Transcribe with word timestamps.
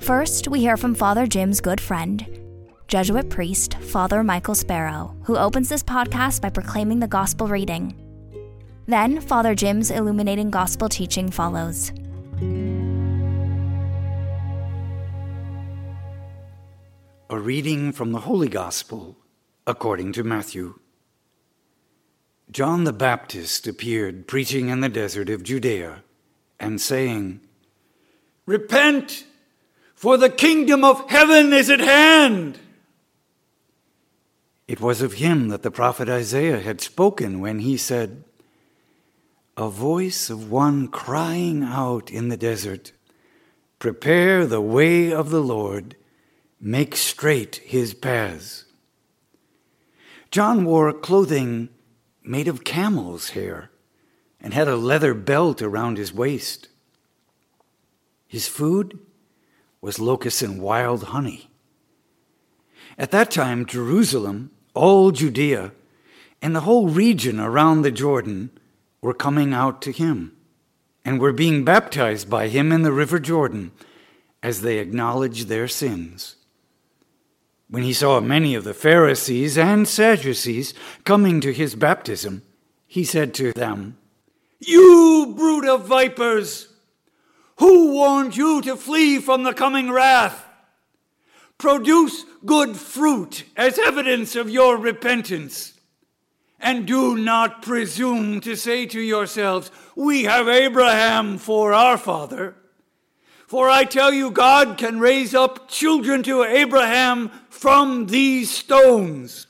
First, 0.00 0.48
we 0.48 0.60
hear 0.60 0.78
from 0.78 0.94
Father 0.94 1.26
Jim's 1.26 1.60
good 1.60 1.78
friend, 1.78 2.26
Jesuit 2.88 3.28
priest 3.28 3.74
Father 3.74 4.24
Michael 4.24 4.54
Sparough, 4.54 5.14
who 5.26 5.36
opens 5.36 5.68
this 5.68 5.82
podcast 5.82 6.40
by 6.40 6.48
proclaiming 6.48 7.00
the 7.00 7.06
gospel 7.06 7.46
reading. 7.46 7.94
Then, 8.86 9.20
Father 9.20 9.54
Jim's 9.54 9.90
illuminating 9.90 10.50
gospel 10.50 10.88
teaching 10.88 11.30
follows. 11.30 11.92
A 17.28 17.38
reading 17.38 17.92
from 17.92 18.12
the 18.12 18.20
Holy 18.20 18.48
Gospel 18.48 19.18
according 19.66 20.12
to 20.14 20.24
Matthew. 20.24 20.78
John 22.50 22.84
the 22.84 22.94
Baptist 22.94 23.68
appeared 23.68 24.26
preaching 24.26 24.70
in 24.70 24.80
the 24.80 24.88
desert 24.88 25.28
of 25.28 25.42
Judea 25.42 26.04
and 26.58 26.80
saying, 26.80 27.42
Repent! 28.46 29.26
For 30.00 30.16
the 30.16 30.30
kingdom 30.30 30.82
of 30.82 31.10
heaven 31.10 31.52
is 31.52 31.68
at 31.68 31.78
hand. 31.78 32.58
It 34.66 34.80
was 34.80 35.02
of 35.02 35.12
him 35.12 35.48
that 35.48 35.62
the 35.62 35.70
prophet 35.70 36.08
Isaiah 36.08 36.60
had 36.60 36.80
spoken 36.80 37.38
when 37.38 37.58
he 37.58 37.76
said, 37.76 38.24
A 39.58 39.68
voice 39.68 40.30
of 40.30 40.50
one 40.50 40.88
crying 40.88 41.62
out 41.62 42.10
in 42.10 42.30
the 42.30 42.38
desert, 42.38 42.92
Prepare 43.78 44.46
the 44.46 44.62
way 44.62 45.12
of 45.12 45.28
the 45.28 45.42
Lord, 45.42 45.96
make 46.58 46.96
straight 46.96 47.56
his 47.56 47.92
paths. 47.92 48.64
John 50.30 50.64
wore 50.64 50.90
clothing 50.94 51.68
made 52.24 52.48
of 52.48 52.64
camel's 52.64 53.30
hair 53.30 53.70
and 54.40 54.54
had 54.54 54.66
a 54.66 54.76
leather 54.76 55.12
belt 55.12 55.60
around 55.60 55.98
his 55.98 56.10
waist. 56.10 56.68
His 58.26 58.48
food 58.48 58.98
was 59.80 59.98
locusts 59.98 60.42
and 60.42 60.60
wild 60.60 61.04
honey. 61.04 61.50
At 62.98 63.10
that 63.12 63.30
time, 63.30 63.64
Jerusalem, 63.64 64.50
all 64.74 65.10
Judea, 65.10 65.72
and 66.42 66.54
the 66.54 66.60
whole 66.60 66.88
region 66.88 67.40
around 67.40 67.82
the 67.82 67.90
Jordan 67.90 68.50
were 69.00 69.14
coming 69.14 69.54
out 69.54 69.80
to 69.82 69.92
him 69.92 70.36
and 71.04 71.18
were 71.18 71.32
being 71.32 71.64
baptized 71.64 72.28
by 72.28 72.48
him 72.48 72.72
in 72.72 72.82
the 72.82 72.92
river 72.92 73.18
Jordan 73.18 73.72
as 74.42 74.60
they 74.60 74.78
acknowledged 74.78 75.48
their 75.48 75.68
sins. 75.68 76.36
When 77.68 77.82
he 77.84 77.92
saw 77.92 78.20
many 78.20 78.54
of 78.54 78.64
the 78.64 78.74
Pharisees 78.74 79.56
and 79.56 79.86
Sadducees 79.86 80.74
coming 81.04 81.40
to 81.40 81.52
his 81.52 81.74
baptism, 81.74 82.42
he 82.86 83.04
said 83.04 83.32
to 83.34 83.52
them, 83.52 83.96
You 84.58 85.32
brood 85.36 85.66
of 85.66 85.86
vipers! 85.86 86.69
Who 87.60 87.92
warned 87.92 88.38
you 88.38 88.62
to 88.62 88.74
flee 88.74 89.18
from 89.18 89.42
the 89.42 89.52
coming 89.52 89.90
wrath? 89.92 90.46
Produce 91.58 92.24
good 92.46 92.74
fruit 92.74 93.44
as 93.54 93.78
evidence 93.78 94.34
of 94.34 94.48
your 94.48 94.78
repentance. 94.78 95.74
And 96.58 96.86
do 96.86 97.18
not 97.18 97.60
presume 97.60 98.40
to 98.40 98.56
say 98.56 98.86
to 98.86 99.00
yourselves, 99.00 99.70
We 99.94 100.24
have 100.24 100.48
Abraham 100.48 101.36
for 101.36 101.74
our 101.74 101.98
father. 101.98 102.56
For 103.46 103.68
I 103.68 103.84
tell 103.84 104.10
you, 104.10 104.30
God 104.30 104.78
can 104.78 104.98
raise 104.98 105.34
up 105.34 105.68
children 105.68 106.22
to 106.22 106.44
Abraham 106.44 107.30
from 107.50 108.06
these 108.06 108.50
stones. 108.50 109.46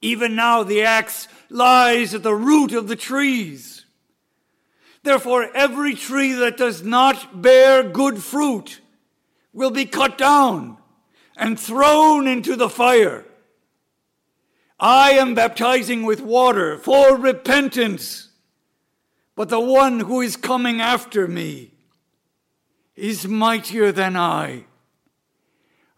Even 0.00 0.36
now 0.36 0.62
the 0.62 0.84
axe 0.84 1.28
lies 1.50 2.14
at 2.14 2.22
the 2.22 2.34
root 2.34 2.72
of 2.72 2.88
the 2.88 2.96
trees. 2.96 3.79
Therefore, 5.02 5.48
every 5.54 5.94
tree 5.94 6.32
that 6.32 6.56
does 6.56 6.82
not 6.82 7.40
bear 7.40 7.82
good 7.82 8.22
fruit 8.22 8.80
will 9.52 9.70
be 9.70 9.86
cut 9.86 10.18
down 10.18 10.76
and 11.36 11.58
thrown 11.58 12.26
into 12.28 12.54
the 12.54 12.68
fire. 12.68 13.24
I 14.78 15.12
am 15.12 15.34
baptizing 15.34 16.04
with 16.04 16.20
water 16.20 16.78
for 16.78 17.16
repentance, 17.16 18.28
but 19.34 19.48
the 19.48 19.60
one 19.60 20.00
who 20.00 20.20
is 20.20 20.36
coming 20.36 20.80
after 20.80 21.26
me 21.26 21.72
is 22.94 23.26
mightier 23.26 23.92
than 23.92 24.16
I. 24.16 24.64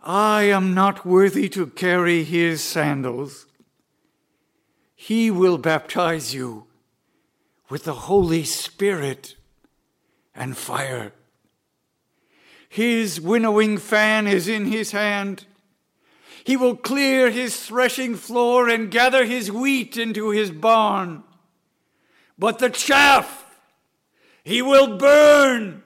I 0.01 0.45
am 0.45 0.75
not 0.75 1.05
worthy 1.05 1.49
to 1.51 1.67
carry 1.67 2.25
his 2.25 2.63
sandals. 2.63 3.47
He 4.95 5.31
will 5.31 5.59
baptize 5.59 6.35
you 6.35 6.67
with 7.73 7.85
the 7.85 7.95
Holy 7.95 8.45
Spirit 8.45 9.35
and 10.35 10.55
fire. 10.55 11.11
His 12.69 13.19
winnowing 13.19 13.79
fan 13.79 14.27
is 14.27 14.47
in 14.47 14.67
his 14.67 14.91
hand. 14.91 15.47
He 16.45 16.55
will 16.55 16.77
clear 16.77 17.31
his 17.31 17.59
threshing 17.65 18.15
floor 18.15 18.69
and 18.69 18.91
gather 18.91 19.25
his 19.25 19.51
wheat 19.51 19.97
into 19.97 20.29
his 20.29 20.51
barn. 20.51 21.23
But 22.39 22.59
the 22.59 22.69
chaff 22.69 23.59
he 24.45 24.61
will 24.61 24.99
burn 24.99 25.83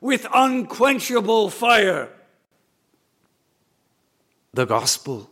with 0.00 0.26
unquenchable 0.34 1.48
fire. 1.48 2.08
The 4.52 4.64
Gospel 4.64 5.30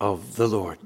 of 0.00 0.36
the 0.36 0.46
Lord. 0.46 0.78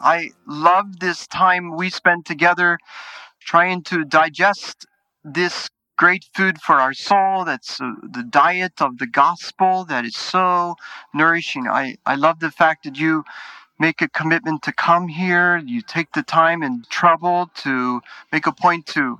I 0.00 0.30
love 0.46 1.00
this 1.00 1.26
time 1.26 1.76
we 1.76 1.90
spend 1.90 2.26
together 2.26 2.78
trying 3.40 3.82
to 3.84 4.04
digest 4.04 4.86
this 5.24 5.68
great 5.96 6.24
food 6.34 6.60
for 6.62 6.76
our 6.76 6.94
soul. 6.94 7.44
That's 7.44 7.80
uh, 7.80 7.92
the 8.02 8.22
diet 8.22 8.80
of 8.80 8.98
the 8.98 9.06
gospel 9.06 9.84
that 9.84 10.04
is 10.06 10.16
so 10.16 10.76
nourishing. 11.12 11.68
I, 11.68 11.96
I 12.06 12.14
love 12.14 12.40
the 12.40 12.50
fact 12.50 12.84
that 12.84 12.96
you 12.96 13.24
make 13.78 14.00
a 14.00 14.08
commitment 14.08 14.62
to 14.62 14.72
come 14.72 15.08
here. 15.08 15.58
You 15.58 15.82
take 15.82 16.12
the 16.12 16.22
time 16.22 16.62
and 16.62 16.88
trouble 16.88 17.50
to 17.56 18.00
make 18.32 18.46
a 18.46 18.52
point 18.52 18.86
to 18.88 19.18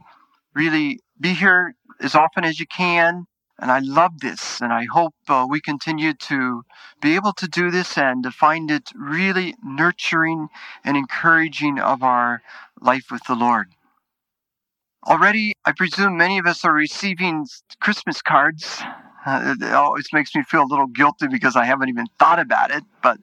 really 0.55 1.01
be 1.21 1.35
here 1.35 1.75
as 2.01 2.15
often 2.15 2.45
as 2.45 2.59
you 2.59 2.67
can. 2.67 3.27
And 3.61 3.71
I 3.71 3.81
love 3.81 4.21
this, 4.21 4.63
and 4.63 4.73
I 4.73 4.87
hope 4.91 5.15
uh, 5.29 5.47
we 5.49 5.61
continue 5.61 6.15
to 6.15 6.63
be 7.03 7.15
able 7.15 7.35
to 7.35 7.47
do 7.47 7.71
this 7.71 7.99
and 7.99 8.23
to 8.23 8.31
find 8.31 8.71
it 8.71 8.91
really 8.95 9.55
nurturing 9.63 10.49
and 10.83 10.97
encouraging 10.97 11.79
of 11.79 12.03
our 12.03 12.41
life 12.81 13.11
with 13.11 13.23
the 13.25 13.35
Lord. 13.35 13.69
Already, 15.07 15.53
I 15.67 15.73
presume 15.73 16.17
many 16.17 16.39
of 16.39 16.47
us 16.47 16.65
are 16.65 16.73
receiving 16.73 17.47
Christmas 17.81 18.23
cards. 18.23 18.83
Uh, 19.27 19.55
it 19.61 19.73
always 19.75 20.09
makes 20.11 20.35
me 20.35 20.43
feel 20.43 20.63
a 20.63 20.71
little 20.71 20.87
guilty 20.87 21.27
because 21.29 21.55
I 21.55 21.67
haven't 21.67 21.91
even 21.91 22.07
thought 22.19 22.39
about 22.39 22.71
it. 22.71 22.85
But 23.03 23.19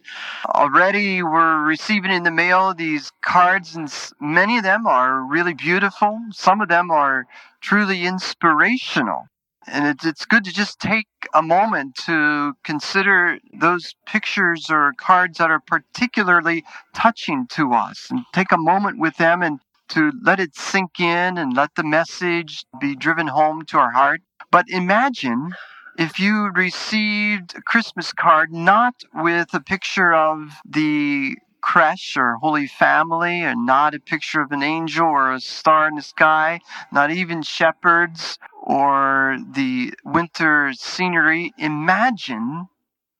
already 0.45 1.23
we're 1.23 1.63
receiving 1.63 2.11
in 2.11 2.21
the 2.21 2.31
mail 2.31 2.75
these 2.75 3.11
cards, 3.21 3.75
and 3.75 3.91
many 4.21 4.57
of 4.57 4.63
them 4.63 4.85
are 4.85 5.23
really 5.23 5.55
beautiful. 5.55 6.19
Some 6.31 6.61
of 6.61 6.69
them 6.69 6.91
are 6.91 7.25
truly 7.59 8.05
inspirational. 8.05 9.29
And 9.67 9.85
it's, 9.85 10.05
it's 10.05 10.25
good 10.25 10.45
to 10.45 10.53
just 10.53 10.79
take 10.79 11.07
a 11.33 11.41
moment 11.41 11.95
to 12.05 12.53
consider 12.63 13.39
those 13.59 13.95
pictures 14.05 14.69
or 14.69 14.93
cards 14.97 15.37
that 15.39 15.51
are 15.51 15.59
particularly 15.59 16.63
touching 16.93 17.47
to 17.51 17.73
us 17.73 18.07
and 18.09 18.25
take 18.33 18.51
a 18.51 18.57
moment 18.57 18.99
with 18.99 19.17
them 19.17 19.41
and 19.41 19.59
to 19.89 20.11
let 20.23 20.39
it 20.39 20.55
sink 20.55 20.99
in 20.99 21.37
and 21.37 21.55
let 21.55 21.75
the 21.75 21.83
message 21.83 22.65
be 22.79 22.95
driven 22.95 23.27
home 23.27 23.65
to 23.65 23.77
our 23.77 23.91
heart. 23.91 24.21
But 24.51 24.65
imagine 24.69 25.53
if 25.97 26.19
you 26.19 26.51
received 26.55 27.55
a 27.57 27.61
Christmas 27.61 28.13
card 28.13 28.53
not 28.53 28.93
with 29.13 29.53
a 29.53 29.59
picture 29.59 30.13
of 30.13 30.51
the 30.65 31.35
creche 31.61 32.17
or 32.17 32.35
Holy 32.35 32.67
Family, 32.67 33.41
and 33.43 33.65
not 33.65 33.95
a 33.95 33.99
picture 33.99 34.41
of 34.41 34.51
an 34.51 34.63
angel 34.63 35.07
or 35.07 35.33
a 35.33 35.39
star 35.39 35.87
in 35.87 35.95
the 35.95 36.01
sky, 36.01 36.59
not 36.91 37.11
even 37.11 37.41
shepherds 37.41 38.37
or 38.61 39.37
the 39.53 39.93
winter 40.03 40.71
scenery. 40.73 41.53
Imagine, 41.57 42.67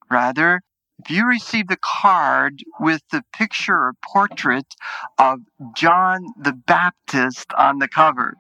rather, 0.10 0.62
if 1.00 1.12
you 1.12 1.26
received 1.26 1.72
a 1.72 1.78
card 1.78 2.64
with 2.80 3.02
the 3.12 3.24
picture 3.34 3.76
or 3.76 3.94
portrait 4.04 4.76
of 5.18 5.42
John 5.76 6.26
the 6.40 6.54
Baptist 6.54 7.54
on 7.54 7.80
the 7.80 7.88
cover, 7.88 8.36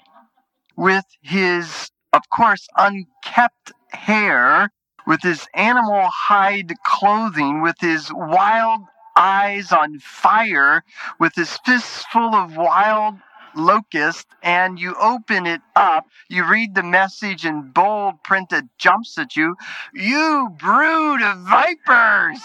with 0.76 1.06
his, 1.22 1.92
of 2.14 2.22
course, 2.30 2.68
unkept 2.78 3.72
hair, 3.92 4.70
with 5.06 5.22
his 5.22 5.48
animal 5.54 6.10
hide 6.14 6.74
clothing, 6.84 7.62
with 7.62 7.78
his 7.80 8.12
wild 8.14 8.82
eyes 9.18 9.72
on 9.72 10.00
fire, 10.00 10.84
with 11.20 11.36
his 11.36 11.58
fists 11.66 12.06
full 12.12 12.36
of 12.36 12.56
wild 12.56 13.16
locust 13.56 14.28
and 14.44 14.80
you 14.80 14.96
open 15.02 15.48
it 15.48 15.62
up, 15.76 16.06
you 16.30 16.50
read 16.50 16.76
the 16.76 16.84
message 16.84 17.46
in 17.46 17.72
bold 17.72 18.24
print 18.24 18.50
that 18.50 18.66
jumps 18.78 19.18
at 19.18 19.36
you, 19.36 19.56
you 19.94 20.50
brood 20.60 21.22
of 21.22 21.40
vipers. 21.40 22.42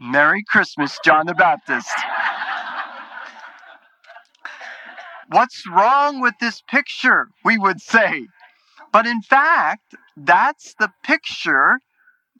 Merry 0.00 0.44
Christmas, 0.48 0.98
John 1.04 1.26
the 1.26 1.34
Baptist. 1.34 1.90
What's 5.28 5.66
wrong 5.66 6.20
with 6.20 6.34
this 6.40 6.62
picture? 6.68 7.28
We 7.44 7.58
would 7.58 7.80
say. 7.80 8.26
But 8.92 9.06
in 9.06 9.22
fact, 9.22 9.94
that's 10.16 10.74
the 10.78 10.92
picture, 11.04 11.80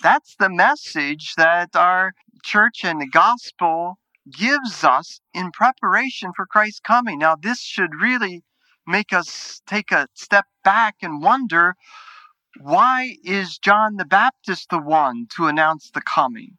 that's 0.04 0.36
the 0.38 0.50
message 0.50 1.32
that 1.38 1.74
our 1.74 2.12
church 2.44 2.84
and 2.84 3.00
the 3.00 3.08
gospel 3.08 3.94
gives 4.30 4.84
us 4.84 5.18
in 5.32 5.50
preparation 5.50 6.30
for 6.36 6.44
Christ's 6.44 6.80
coming. 6.80 7.18
Now, 7.18 7.36
this 7.36 7.60
should 7.60 7.94
really 7.98 8.42
make 8.86 9.14
us 9.14 9.62
take 9.66 9.90
a 9.90 10.06
step 10.12 10.44
back 10.62 10.96
and 11.00 11.22
wonder 11.22 11.74
why 12.60 13.16
is 13.24 13.56
John 13.58 13.96
the 13.96 14.04
Baptist 14.04 14.68
the 14.68 14.78
one 14.78 15.26
to 15.36 15.46
announce 15.46 15.90
the 15.90 16.02
coming? 16.02 16.58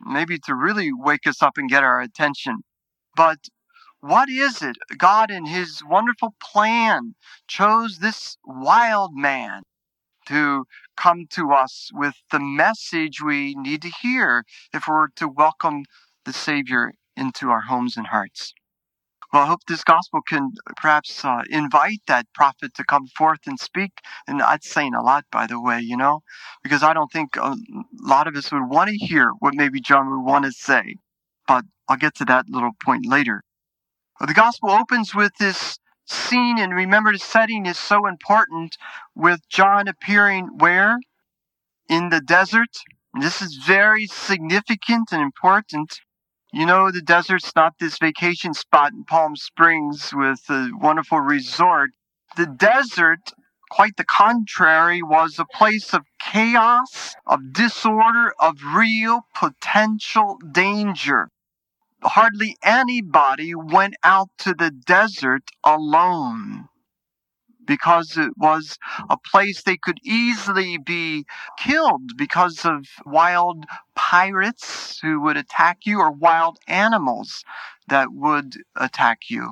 Maybe 0.00 0.38
to 0.46 0.54
really 0.54 0.90
wake 0.92 1.26
us 1.26 1.42
up 1.42 1.54
and 1.56 1.68
get 1.68 1.82
our 1.82 2.00
attention. 2.00 2.58
But 3.16 3.48
what 3.98 4.28
is 4.28 4.62
it? 4.62 4.76
God, 4.96 5.32
in 5.32 5.46
His 5.46 5.82
wonderful 5.84 6.36
plan, 6.40 7.16
chose 7.48 7.98
this 7.98 8.38
wild 8.44 9.10
man 9.14 9.62
to 10.26 10.66
come 10.96 11.26
to 11.30 11.52
us 11.52 11.90
with 11.92 12.14
the 12.30 12.40
message 12.40 13.22
we 13.22 13.54
need 13.54 13.82
to 13.82 13.88
hear 14.02 14.44
if 14.72 14.88
we're 14.88 15.08
to 15.16 15.28
welcome 15.28 15.84
the 16.24 16.32
Savior 16.32 16.92
into 17.16 17.50
our 17.50 17.62
homes 17.62 17.96
and 17.96 18.08
hearts. 18.08 18.52
Well, 19.32 19.42
I 19.42 19.46
hope 19.46 19.60
this 19.66 19.84
gospel 19.84 20.20
can 20.26 20.52
perhaps 20.76 21.24
uh, 21.24 21.42
invite 21.50 22.00
that 22.06 22.26
prophet 22.32 22.74
to 22.74 22.84
come 22.84 23.06
forth 23.08 23.40
and 23.46 23.58
speak. 23.58 23.90
And 24.26 24.40
that's 24.40 24.70
saying 24.70 24.94
a 24.94 25.02
lot, 25.02 25.24
by 25.32 25.46
the 25.46 25.60
way, 25.60 25.80
you 25.80 25.96
know, 25.96 26.20
because 26.62 26.82
I 26.82 26.94
don't 26.94 27.10
think 27.12 27.36
a 27.36 27.56
lot 28.00 28.28
of 28.28 28.36
us 28.36 28.52
would 28.52 28.68
want 28.68 28.90
to 28.90 28.96
hear 28.96 29.32
what 29.40 29.54
maybe 29.54 29.80
John 29.80 30.10
would 30.10 30.24
want 30.24 30.44
to 30.44 30.52
say. 30.52 30.96
But 31.46 31.64
I'll 31.88 31.96
get 31.96 32.14
to 32.16 32.24
that 32.26 32.46
little 32.48 32.72
point 32.82 33.06
later. 33.06 33.42
The 34.20 34.32
gospel 34.32 34.70
opens 34.70 35.14
with 35.14 35.32
this 35.38 35.78
scene, 36.06 36.58
and 36.58 36.74
remember 36.74 37.12
the 37.12 37.18
setting 37.18 37.66
is 37.66 37.78
so 37.78 38.06
important 38.06 38.76
with 39.14 39.48
John 39.48 39.88
appearing 39.88 40.58
where? 40.58 40.98
In 41.88 42.08
the 42.08 42.20
desert. 42.20 42.76
This 43.20 43.40
is 43.40 43.56
very 43.56 44.06
significant 44.06 45.12
and 45.12 45.22
important. 45.22 46.00
You 46.52 46.66
know, 46.66 46.90
the 46.90 47.02
desert's 47.02 47.54
not 47.56 47.74
this 47.78 47.98
vacation 47.98 48.54
spot 48.54 48.92
in 48.92 49.04
Palm 49.04 49.36
Springs 49.36 50.12
with 50.14 50.40
a 50.48 50.70
wonderful 50.74 51.20
resort. 51.20 51.90
The 52.36 52.46
desert, 52.46 53.32
quite 53.70 53.96
the 53.96 54.04
contrary, 54.04 55.02
was 55.02 55.38
a 55.38 55.44
place 55.44 55.92
of 55.92 56.06
chaos, 56.20 57.14
of 57.26 57.52
disorder, 57.52 58.32
of 58.38 58.56
real 58.74 59.26
potential 59.34 60.38
danger. 60.52 61.30
Hardly 62.06 62.56
anybody 62.62 63.54
went 63.54 63.96
out 64.02 64.30
to 64.38 64.54
the 64.54 64.70
desert 64.70 65.50
alone 65.64 66.68
because 67.66 68.16
it 68.16 68.32
was 68.36 68.78
a 69.10 69.16
place 69.16 69.62
they 69.62 69.76
could 69.76 69.98
easily 70.04 70.78
be 70.78 71.26
killed 71.58 72.16
because 72.16 72.64
of 72.64 72.86
wild 73.04 73.64
pirates 73.94 75.00
who 75.00 75.20
would 75.20 75.36
attack 75.36 75.78
you 75.84 76.00
or 76.00 76.12
wild 76.12 76.58
animals 76.68 77.44
that 77.88 78.12
would 78.12 78.54
attack 78.76 79.28
you. 79.28 79.50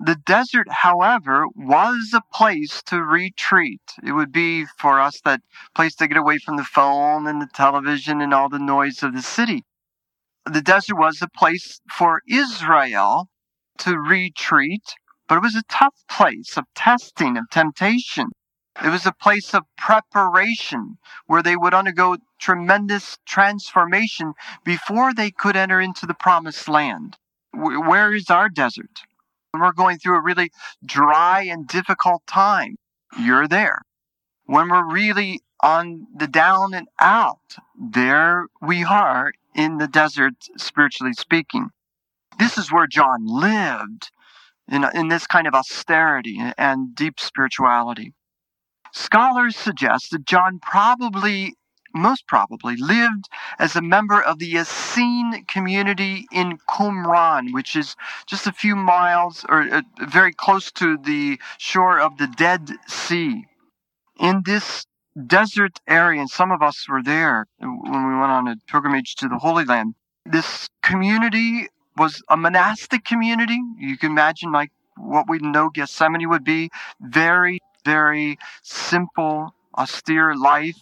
The 0.00 0.16
desert, 0.16 0.68
however, 0.70 1.46
was 1.54 2.12
a 2.14 2.22
place 2.32 2.82
to 2.84 3.02
retreat. 3.02 3.82
It 4.02 4.12
would 4.12 4.32
be 4.32 4.64
for 4.78 4.98
us 4.98 5.20
that 5.24 5.42
place 5.74 5.94
to 5.96 6.08
get 6.08 6.16
away 6.16 6.38
from 6.38 6.56
the 6.56 6.64
phone 6.64 7.26
and 7.28 7.40
the 7.40 7.48
television 7.54 8.20
and 8.20 8.34
all 8.34 8.48
the 8.48 8.58
noise 8.58 9.02
of 9.02 9.12
the 9.12 9.22
city. 9.22 9.64
The 10.46 10.62
desert 10.62 10.96
was 10.96 11.22
a 11.22 11.28
place 11.28 11.80
for 11.90 12.20
Israel 12.28 13.28
to 13.78 13.98
retreat 13.98 14.94
but 15.26 15.36
it 15.36 15.42
was 15.42 15.54
a 15.54 15.62
tough 15.68 15.94
place 16.08 16.56
of 16.56 16.66
testing, 16.74 17.36
of 17.36 17.48
temptation. 17.50 18.28
It 18.84 18.90
was 18.90 19.06
a 19.06 19.12
place 19.12 19.54
of 19.54 19.62
preparation 19.78 20.98
where 21.26 21.42
they 21.42 21.56
would 21.56 21.72
undergo 21.72 22.18
tremendous 22.38 23.18
transformation 23.26 24.32
before 24.64 25.14
they 25.14 25.30
could 25.30 25.56
enter 25.56 25.80
into 25.80 26.06
the 26.06 26.14
promised 26.14 26.68
land. 26.68 27.16
Where 27.52 28.12
is 28.12 28.30
our 28.30 28.48
desert? 28.48 29.02
When 29.52 29.62
we're 29.62 29.72
going 29.72 29.98
through 29.98 30.16
a 30.16 30.22
really 30.22 30.50
dry 30.84 31.42
and 31.42 31.68
difficult 31.68 32.26
time, 32.26 32.74
you're 33.18 33.46
there. 33.46 33.82
When 34.46 34.68
we're 34.68 34.92
really 34.92 35.40
on 35.62 36.06
the 36.14 36.26
down 36.26 36.74
and 36.74 36.88
out, 37.00 37.56
there 37.78 38.46
we 38.60 38.84
are 38.84 39.32
in 39.54 39.78
the 39.78 39.88
desert, 39.88 40.34
spiritually 40.56 41.12
speaking. 41.12 41.70
This 42.38 42.58
is 42.58 42.72
where 42.72 42.86
John 42.86 43.26
lived 43.26 44.10
in, 44.68 44.84
in 44.94 45.08
this 45.08 45.26
kind 45.26 45.46
of 45.46 45.54
austerity 45.54 46.40
and 46.58 46.94
deep 46.94 47.20
spirituality. 47.20 48.12
Scholars 48.92 49.56
suggest 49.56 50.10
that 50.12 50.24
John 50.24 50.60
probably, 50.60 51.54
most 51.92 52.26
probably, 52.26 52.76
lived 52.76 53.28
as 53.58 53.76
a 53.76 53.82
member 53.82 54.20
of 54.22 54.38
the 54.38 54.56
Essene 54.56 55.44
community 55.46 56.26
in 56.32 56.58
Qumran, 56.68 57.52
which 57.52 57.76
is 57.76 57.96
just 58.26 58.46
a 58.46 58.52
few 58.52 58.76
miles 58.76 59.44
or 59.48 59.62
uh, 59.62 59.82
very 60.00 60.32
close 60.32 60.70
to 60.72 60.96
the 60.96 61.40
shore 61.58 61.98
of 61.98 62.18
the 62.18 62.28
Dead 62.28 62.70
Sea. 62.86 63.44
In 64.20 64.42
this 64.44 64.86
desert 65.26 65.80
area, 65.86 66.20
and 66.20 66.30
some 66.30 66.50
of 66.50 66.62
us 66.62 66.88
were 66.88 67.02
there 67.02 67.46
when 67.58 68.08
we 68.08 68.18
went 68.18 68.32
on 68.32 68.48
a 68.48 68.56
pilgrimage 68.66 69.14
to 69.16 69.28
the 69.28 69.38
Holy 69.38 69.64
Land. 69.64 69.94
This 70.26 70.68
community 70.82 71.68
was 71.96 72.22
a 72.28 72.36
monastic 72.36 73.04
community. 73.04 73.60
You 73.78 73.96
can 73.96 74.10
imagine 74.10 74.52
like 74.52 74.70
what 74.96 75.28
we 75.28 75.38
know 75.38 75.70
Gethsemani 75.70 76.28
would 76.28 76.44
be. 76.44 76.70
Very, 77.00 77.60
very 77.84 78.38
simple, 78.62 79.54
austere 79.76 80.34
life. 80.34 80.76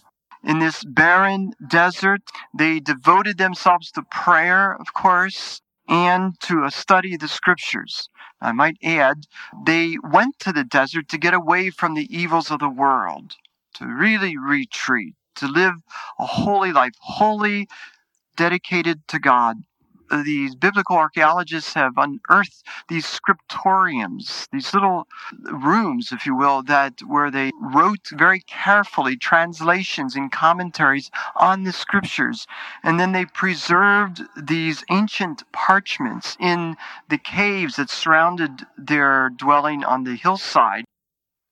In 0.45 0.59
this 0.59 0.83
barren 0.85 1.53
desert, 1.69 2.23
they 2.57 2.81
devoted 2.81 3.39
themselves 3.39 3.91
to 3.93 4.03
prayer, 4.03 4.75
of 4.75 4.93
course, 4.93 5.61
and 5.89 6.39
to 6.41 6.65
a 6.65 6.71
study 6.71 7.15
of 7.15 7.21
the 7.21 7.29
scriptures. 7.29 8.09
I 8.41 8.53
might 8.53 8.77
add, 8.83 9.27
they 9.65 9.97
went 10.03 10.39
to 10.41 10.53
the 10.53 10.65
desert 10.65 11.09
to 11.11 11.19
get 11.19 11.35
away 11.35 11.71
from 11.71 11.95
the 11.95 12.09
evils 12.11 12.51
of 12.51 12.59
the 12.59 12.69
world, 12.69 13.37
to 13.75 13.87
really 13.87 14.37
retreat, 14.37 15.15
to 15.37 15.47
live 15.47 15.75
a 16.19 16.27
holy 16.27 16.73
life, 16.73 16.93
holy, 17.01 17.69
dedicated 18.37 19.07
to 19.09 19.19
God 19.19 19.63
these 20.25 20.55
biblical 20.55 20.97
archaeologists 20.97 21.75
have 21.75 21.95
unearthed 21.97 22.63
these 22.89 23.07
scriptoriums, 23.07 24.47
these 24.53 24.75
little 24.75 25.09
rooms, 25.51 26.13
if 26.13 26.27
you 26.27 26.37
will, 26.37 26.63
that 26.63 27.01
where 27.07 27.31
they 27.31 27.51
wrote 27.61 28.09
very 28.13 28.41
carefully 28.41 29.17
translations 29.17 30.15
and 30.15 30.31
commentaries 30.31 31.11
on 31.37 31.65
the 31.65 31.73
scriptures. 31.73 32.47
And 32.83 33.01
then 33.01 33.13
they 33.13 33.25
preserved 33.25 34.23
these 34.37 34.85
ancient 34.91 35.51
parchments 35.53 36.37
in 36.39 36.77
the 37.09 37.19
caves 37.19 37.77
that 37.77 37.91
surrounded 37.91 38.67
their 38.77 39.31
dwelling 39.31 39.85
on 39.85 40.05
the 40.05 40.17
hillside. 40.17 40.85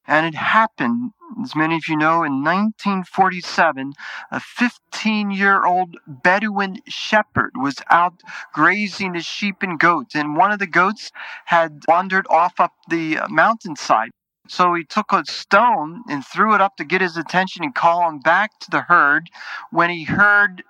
And 0.06 0.26
it 0.26 0.34
happened, 0.34 1.12
as 1.42 1.54
many 1.54 1.76
of 1.76 1.88
you 1.88 1.96
know, 1.96 2.22
in 2.24 2.42
1947, 2.42 3.92
a 4.30 4.40
15 4.40 5.30
year 5.30 5.64
old 5.64 5.96
Bedouin 6.06 6.80
shepherd 6.88 7.52
was 7.56 7.76
out 7.90 8.22
grazing 8.52 9.14
his 9.14 9.26
sheep 9.26 9.56
and 9.62 9.78
goats, 9.78 10.14
and 10.14 10.36
one 10.36 10.52
of 10.52 10.58
the 10.58 10.66
goats 10.66 11.10
had 11.46 11.82
wandered 11.88 12.26
off 12.28 12.58
up 12.58 12.72
the 12.88 13.18
uh, 13.18 13.28
mountainside. 13.28 14.10
So 14.48 14.74
he 14.74 14.84
took 14.84 15.12
a 15.12 15.24
stone 15.26 16.02
and 16.08 16.24
threw 16.26 16.54
it 16.54 16.60
up 16.60 16.76
to 16.76 16.84
get 16.84 17.00
his 17.00 17.16
attention 17.16 17.62
and 17.62 17.74
call 17.74 18.08
him 18.08 18.18
back 18.18 18.58
to 18.60 18.70
the 18.70 18.82
herd. 18.82 19.28
When 19.70 19.90
he 19.90 20.04
heard 20.04 20.64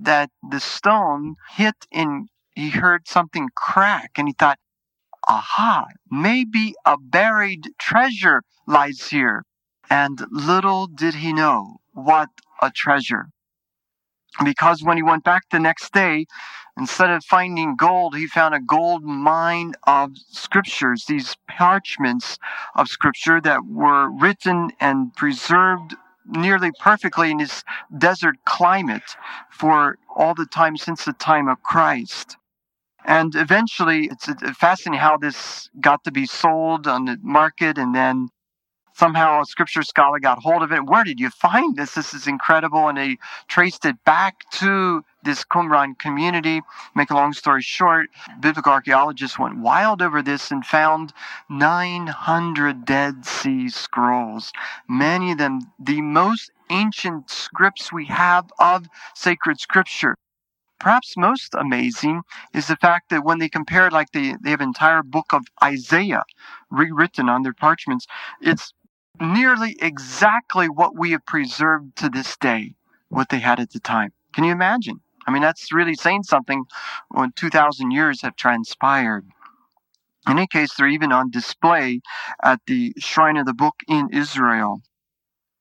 that 0.00 0.30
the 0.48 0.60
stone 0.60 1.36
hit 1.50 1.76
and 1.92 2.28
he 2.54 2.70
heard 2.70 3.06
something 3.06 3.48
crack, 3.54 4.12
and 4.16 4.26
he 4.26 4.34
thought, 4.34 4.58
aha, 5.28 5.86
maybe 6.10 6.74
a 6.84 6.96
buried 6.98 7.68
treasure 7.78 8.42
lies 8.66 9.08
here. 9.08 9.44
And 9.90 10.24
little 10.30 10.86
did 10.86 11.16
he 11.16 11.32
know 11.32 11.80
what 11.92 12.30
a 12.62 12.70
treasure. 12.70 13.28
because 14.44 14.82
when 14.82 14.96
he 14.96 15.02
went 15.02 15.24
back 15.24 15.42
the 15.50 15.58
next 15.58 15.92
day, 15.92 16.26
instead 16.78 17.10
of 17.10 17.24
finding 17.24 17.76
gold, 17.76 18.16
he 18.16 18.26
found 18.26 18.54
a 18.54 18.60
gold 18.60 19.02
mine 19.04 19.74
of 19.84 20.12
scriptures, 20.16 21.04
these 21.06 21.36
parchments 21.48 22.38
of 22.74 22.88
scripture 22.88 23.40
that 23.40 23.64
were 23.66 24.10
written 24.10 24.70
and 24.80 25.14
preserved 25.14 25.96
nearly 26.26 26.70
perfectly 26.80 27.30
in 27.30 27.38
this 27.38 27.64
desert 27.96 28.36
climate 28.44 29.16
for 29.50 29.98
all 30.14 30.34
the 30.34 30.46
time 30.46 30.76
since 30.76 31.04
the 31.04 31.12
time 31.14 31.48
of 31.48 31.62
Christ. 31.62 32.36
And 33.04 33.34
eventually, 33.34 34.06
it's 34.12 34.28
fascinating 34.58 35.00
how 35.00 35.16
this 35.16 35.70
got 35.80 36.04
to 36.04 36.12
be 36.12 36.26
sold 36.26 36.86
on 36.86 37.06
the 37.06 37.18
market 37.22 37.78
and 37.78 37.94
then 37.94 38.28
somehow 38.98 39.40
a 39.40 39.46
scripture 39.46 39.82
scholar 39.82 40.18
got 40.18 40.40
hold 40.40 40.62
of 40.62 40.72
it. 40.72 40.84
Where 40.86 41.04
did 41.04 41.20
you 41.20 41.30
find 41.30 41.76
this? 41.76 41.94
This 41.94 42.12
is 42.12 42.26
incredible. 42.26 42.88
And 42.88 42.98
they 42.98 43.18
traced 43.46 43.84
it 43.84 44.02
back 44.04 44.50
to 44.52 45.04
this 45.22 45.44
Qumran 45.44 45.98
community. 45.98 46.60
Make 46.94 47.10
a 47.10 47.14
long 47.14 47.32
story 47.32 47.62
short, 47.62 48.08
biblical 48.40 48.72
archaeologists 48.72 49.38
went 49.38 49.58
wild 49.58 50.02
over 50.02 50.22
this 50.22 50.50
and 50.50 50.64
found 50.66 51.12
900 51.48 52.84
Dead 52.84 53.24
Sea 53.24 53.68
Scrolls. 53.68 54.52
Many 54.88 55.32
of 55.32 55.38
them 55.38 55.60
the 55.78 56.00
most 56.02 56.50
ancient 56.70 57.30
scripts 57.30 57.92
we 57.92 58.06
have 58.06 58.50
of 58.58 58.86
sacred 59.14 59.60
scripture. 59.60 60.16
Perhaps 60.78 61.16
most 61.16 61.54
amazing 61.54 62.22
is 62.54 62.68
the 62.68 62.76
fact 62.76 63.10
that 63.10 63.24
when 63.24 63.38
they 63.38 63.48
compared, 63.48 63.92
like 63.92 64.12
they, 64.12 64.36
they 64.42 64.50
have 64.50 64.60
an 64.60 64.68
entire 64.68 65.02
book 65.02 65.32
of 65.32 65.44
Isaiah 65.62 66.22
rewritten 66.70 67.28
on 67.28 67.42
their 67.42 67.52
parchments, 67.52 68.06
it's 68.40 68.72
nearly 69.20 69.76
exactly 69.80 70.68
what 70.68 70.96
we 70.96 71.12
have 71.12 71.26
preserved 71.26 71.96
to 71.96 72.08
this 72.08 72.36
day, 72.36 72.74
what 73.08 73.28
they 73.28 73.38
had 73.38 73.60
at 73.60 73.70
the 73.70 73.80
time. 73.80 74.12
Can 74.32 74.44
you 74.44 74.52
imagine? 74.52 75.00
I 75.26 75.30
mean, 75.30 75.42
that's 75.42 75.72
really 75.72 75.94
saying 75.94 76.22
something 76.22 76.64
when 77.08 77.32
2,000 77.32 77.90
years 77.90 78.22
have 78.22 78.36
transpired. 78.36 79.26
In 80.26 80.38
any 80.38 80.46
case, 80.46 80.74
they're 80.74 80.88
even 80.88 81.12
on 81.12 81.30
display 81.30 82.00
at 82.42 82.60
the 82.66 82.94
Shrine 82.98 83.36
of 83.36 83.46
the 83.46 83.54
Book 83.54 83.76
in 83.88 84.08
Israel. 84.12 84.82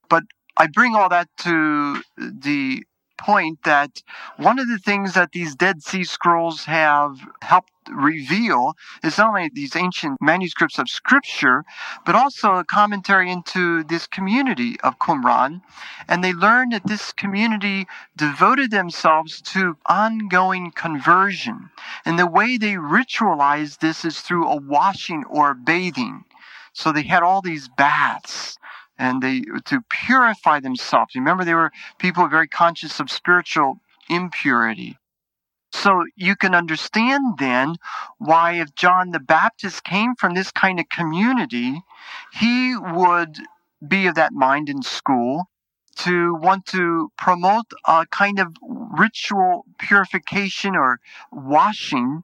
But 0.10 0.24
I 0.58 0.68
bring 0.68 0.96
all 0.96 1.10
that 1.10 1.30
to 1.40 2.02
the 2.18 2.84
point 3.18 3.60
that 3.64 4.02
one 4.38 4.60
of 4.60 4.68
the 4.68 4.78
things 4.78 5.14
that 5.14 5.32
these 5.32 5.56
Dead 5.56 5.82
Sea 5.82 6.04
Scrolls 6.04 6.66
have 6.66 7.18
helped 7.42 7.72
reveal 7.90 8.76
is 9.04 9.18
not 9.18 9.30
only 9.30 9.50
these 9.54 9.76
ancient 9.76 10.18
manuscripts 10.22 10.80
of 10.80 10.90
scripture, 10.90 11.64
but 12.06 12.16
also 12.16 12.56
a 12.56 12.64
commentary 12.64 13.32
into 13.32 13.84
this 13.84 14.08
community 14.08 14.80
of 14.82 15.00
Qumran. 15.00 15.62
And 16.08 16.24
they 16.24 16.34
learned 16.34 16.74
that 16.74 16.88
this 16.88 17.12
community 17.12 17.88
devoted 18.16 18.72
themselves 18.72 19.42
to 19.54 19.78
ongoing 19.86 20.72
conversion. 20.72 21.70
And 22.06 22.18
the 22.18 22.28
way 22.28 22.58
they 22.58 22.74
ritualized 22.74 23.80
this 23.80 24.06
is 24.06 24.22
through 24.22 24.48
a 24.48 24.56
washing 24.56 25.24
or 25.30 25.54
bathing. 25.54 26.24
So 26.74 26.92
they 26.92 27.04
had 27.04 27.24
all 27.24 27.42
these 27.42 27.68
baths 27.68 28.58
and 29.00 29.22
they 29.22 29.42
to 29.66 29.82
purify 29.90 30.60
themselves. 30.60 31.16
Remember, 31.16 31.44
they 31.46 31.54
were 31.54 31.72
people 32.00 32.28
very 32.28 32.48
conscious 32.48 33.00
of 33.00 33.12
spiritual 33.12 33.80
impurity. 34.10 34.98
So 35.84 36.06
you 36.16 36.36
can 36.36 36.56
understand 36.56 37.38
then 37.38 37.76
why 38.18 38.54
if 38.54 38.74
John 38.74 39.12
the 39.12 39.20
Baptist 39.20 39.84
came 39.84 40.16
from 40.16 40.34
this 40.34 40.52
kind 40.52 40.80
of 40.80 40.90
community, 40.90 41.82
he 42.34 42.76
would 42.76 43.38
be 43.88 44.08
of 44.08 44.16
that 44.16 44.34
mind 44.34 44.70
in 44.70 44.82
school 44.82 45.50
to 45.98 46.34
want 46.34 46.66
to 46.68 47.12
promote 47.18 47.66
a 47.86 48.08
kind 48.10 48.40
of 48.40 48.56
ritual 48.62 49.66
purification 49.78 50.76
or 50.76 51.00
washing 51.32 52.24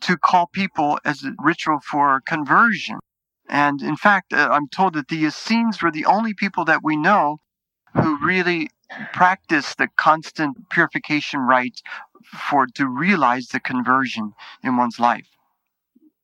to 0.00 0.16
call 0.16 0.46
people 0.46 0.98
as 1.04 1.24
a 1.24 1.32
ritual 1.38 1.80
for 1.80 2.22
conversion. 2.22 2.98
And 3.48 3.82
in 3.82 3.96
fact, 3.96 4.32
uh, 4.32 4.48
I'm 4.50 4.68
told 4.68 4.94
that 4.94 5.08
the 5.08 5.24
Essenes 5.26 5.82
were 5.82 5.90
the 5.92 6.06
only 6.06 6.32
people 6.32 6.64
that 6.66 6.82
we 6.82 6.96
know 6.96 7.38
who 7.94 8.24
really 8.24 8.70
practiced 9.12 9.76
the 9.76 9.88
constant 9.96 10.70
purification 10.70 11.40
rite 11.40 11.82
for 12.26 12.66
to 12.74 12.86
realize 12.88 13.46
the 13.46 13.60
conversion 13.60 14.32
in 14.62 14.76
one's 14.76 14.98
life. 14.98 15.28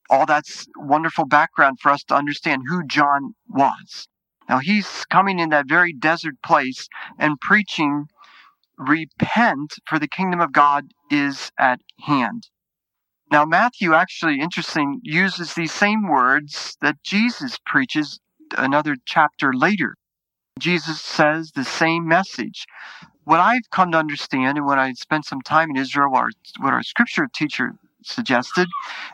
All 0.08 0.26
that's 0.26 0.66
wonderful 0.76 1.26
background 1.26 1.78
for 1.80 1.90
us 1.90 2.02
to 2.04 2.14
understand 2.14 2.62
who 2.66 2.84
John 2.86 3.34
was. 3.48 4.08
Now 4.48 4.58
he's 4.58 5.04
coming 5.06 5.38
in 5.38 5.50
that 5.50 5.68
very 5.68 5.92
desert 5.92 6.34
place 6.44 6.88
and 7.18 7.40
preaching, 7.40 8.06
repent 8.76 9.74
for 9.86 9.98
the 9.98 10.08
kingdom 10.08 10.40
of 10.40 10.52
God 10.52 10.86
is 11.10 11.52
at 11.58 11.80
hand. 12.00 12.48
Now, 13.30 13.44
Matthew 13.44 13.94
actually, 13.94 14.40
interesting, 14.40 15.00
uses 15.04 15.54
these 15.54 15.72
same 15.72 16.08
words 16.08 16.76
that 16.80 16.96
Jesus 17.04 17.58
preaches 17.64 18.18
another 18.58 18.96
chapter 19.06 19.52
later. 19.52 19.94
Jesus 20.58 21.00
says 21.00 21.52
the 21.54 21.64
same 21.64 22.08
message. 22.08 22.66
What 23.24 23.40
I've 23.40 23.70
come 23.70 23.92
to 23.92 23.98
understand, 23.98 24.58
and 24.58 24.66
when 24.66 24.78
I 24.78 24.92
spent 24.94 25.26
some 25.26 25.42
time 25.42 25.70
in 25.70 25.76
Israel, 25.76 26.10
or 26.14 26.30
what 26.58 26.72
our 26.72 26.82
scripture 26.82 27.28
teacher 27.32 27.74
suggested, 28.02 28.68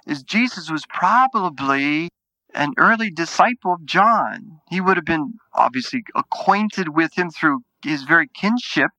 is 0.07 0.23
Jesus 0.23 0.71
was 0.71 0.85
probably 0.89 2.09
an 2.55 2.73
early 2.79 3.11
disciple 3.11 3.75
of 3.75 3.85
John. 3.85 4.61
He 4.71 4.81
would 4.81 4.97
have 4.97 5.05
been 5.05 5.35
obviously 5.53 6.05
acquainted 6.15 6.91
with 6.91 7.19
him 7.19 7.31
through 7.31 7.61
his 7.83 8.05
very 8.05 8.29
kinship. 8.29 8.91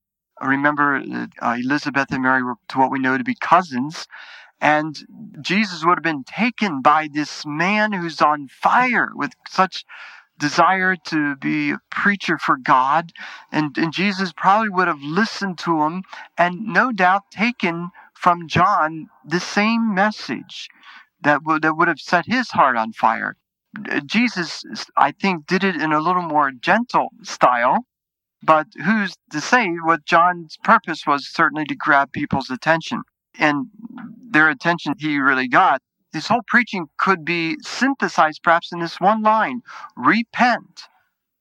Remember, 0.41 1.01
uh, 1.41 1.57
Elizabeth 1.59 2.11
and 2.11 2.21
Mary 2.21 2.43
were, 2.43 2.55
to 2.69 2.77
what 2.77 2.91
we 2.91 2.99
know, 2.99 3.17
to 3.17 3.23
be 3.23 3.35
cousins. 3.35 4.07
And 4.61 4.97
Jesus 5.41 5.85
would 5.85 5.97
have 5.97 6.03
been 6.03 6.23
taken 6.23 6.81
by 6.81 7.09
this 7.11 7.45
man 7.45 7.91
who's 7.93 8.21
on 8.21 8.47
fire 8.47 9.11
with 9.15 9.33
such 9.47 9.85
desire 10.39 10.95
to 10.95 11.35
be 11.35 11.71
a 11.71 11.79
preacher 11.89 12.37
for 12.37 12.57
God. 12.57 13.11
And, 13.51 13.77
and 13.77 13.93
Jesus 13.93 14.31
probably 14.35 14.69
would 14.69 14.87
have 14.87 15.01
listened 15.01 15.57
to 15.59 15.83
him 15.83 16.03
and 16.37 16.65
no 16.65 16.91
doubt 16.91 17.31
taken 17.31 17.89
from 18.13 18.47
John 18.47 19.07
the 19.25 19.39
same 19.39 19.93
message 19.93 20.69
that 21.21 21.41
that 21.61 21.77
would 21.77 21.87
have 21.87 21.99
set 21.99 22.25
his 22.25 22.51
heart 22.51 22.77
on 22.77 22.93
fire. 22.93 23.35
Uh, 23.89 23.99
Jesus, 24.05 24.63
I 24.95 25.11
think, 25.11 25.47
did 25.47 25.63
it 25.63 25.75
in 25.75 25.91
a 25.91 25.99
little 25.99 26.21
more 26.21 26.51
gentle 26.51 27.09
style. 27.23 27.85
But 28.43 28.67
who's 28.85 29.15
to 29.31 29.41
say 29.41 29.67
what 29.83 30.05
John's 30.05 30.57
purpose 30.63 31.05
was 31.07 31.27
certainly 31.27 31.65
to 31.65 31.75
grab 31.75 32.11
people's 32.11 32.49
attention 32.49 33.01
and 33.39 33.67
their 34.29 34.49
attention 34.49 34.93
he 34.97 35.19
really 35.19 35.47
got, 35.47 35.81
his 36.17 36.27
whole 36.27 36.41
preaching 36.47 36.87
could 36.97 37.23
be 37.23 37.57
synthesized 37.61 38.41
perhaps 38.41 38.71
in 38.71 38.79
this 38.79 38.99
one 38.99 39.21
line 39.21 39.61
repent, 39.95 40.81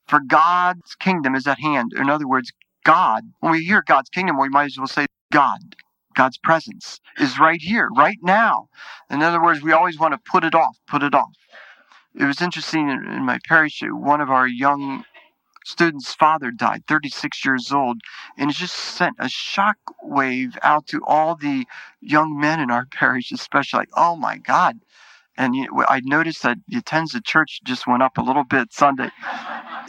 for 0.06 0.21
God's 0.21 0.95
kingdom 0.97 1.35
is 1.35 1.47
at 1.47 1.59
hand. 1.59 1.92
In 1.97 2.11
other 2.11 2.28
words, 2.28 2.52
God, 2.85 3.25
when 3.40 3.52
we 3.52 3.64
hear 3.64 3.83
God's 3.87 4.11
kingdom, 4.11 4.38
we 4.38 4.50
might 4.50 4.66
as 4.66 4.76
well 4.76 4.87
say 4.87 5.06
God. 5.33 5.76
God's 6.14 6.37
presence 6.37 7.00
is 7.18 7.38
right 7.38 7.61
here, 7.61 7.88
right 7.97 8.18
now. 8.23 8.68
In 9.09 9.23
other 9.23 9.42
words, 9.42 9.62
we 9.62 9.73
always 9.73 9.99
want 9.99 10.12
to 10.12 10.30
put 10.30 10.45
it 10.45 10.54
off, 10.54 10.76
put 10.87 11.02
it 11.02 11.14
off. 11.14 11.33
It 12.14 12.25
was 12.25 12.42
interesting 12.42 12.90
in 12.90 13.25
my 13.25 13.38
parish, 13.49 13.83
uh, 13.83 13.88
one 13.88 14.21
of 14.21 14.30
our 14.30 14.47
young 14.47 15.04
student's 15.66 16.14
father 16.14 16.50
died, 16.50 16.85
36 16.87 17.44
years 17.44 17.73
old, 17.73 18.00
and 18.38 18.50
it 18.50 18.56
just 18.56 18.75
sent 18.75 19.16
a 19.18 19.28
shock 19.28 19.76
wave 20.02 20.56
out 20.62 20.87
to 20.88 21.00
all 21.06 21.35
the 21.35 21.66
young 22.00 22.38
men 22.38 22.61
in 22.61 22.70
our 22.70 22.87
parish, 22.90 23.32
especially 23.32 23.78
like, 23.78 23.90
oh 23.96 24.16
my 24.16 24.38
God. 24.38 24.78
And 25.38 25.54
I 25.88 26.00
noticed 26.02 26.42
that 26.44 26.58
the 26.66 26.78
attendance 26.78 27.14
at 27.14 27.25
church 27.25 27.61
just 27.62 27.87
went 27.87 28.02
up 28.02 28.16
a 28.16 28.23
little 28.23 28.44
bit 28.44 28.73
Sunday. 28.73 29.11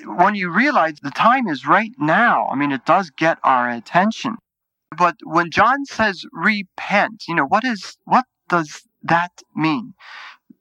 When 0.05 0.36
you 0.36 0.50
realize 0.50 0.96
the 1.01 1.12
time 1.12 1.48
is 1.48 1.65
right 1.65 1.91
now, 1.98 2.48
I 2.51 2.55
mean, 2.55 2.74
it 2.74 2.86
does 2.86 3.12
get 3.12 3.38
our 3.43 3.69
attention. 3.69 4.36
But 4.98 5.15
when 5.24 5.50
John 5.51 5.86
says 5.86 6.25
repent, 6.34 7.24
you 7.29 7.36
know, 7.36 7.46
what 7.46 7.63
is, 7.63 7.98
what 8.03 8.25
does 8.50 8.84
that 9.03 9.31
mean? 9.55 9.93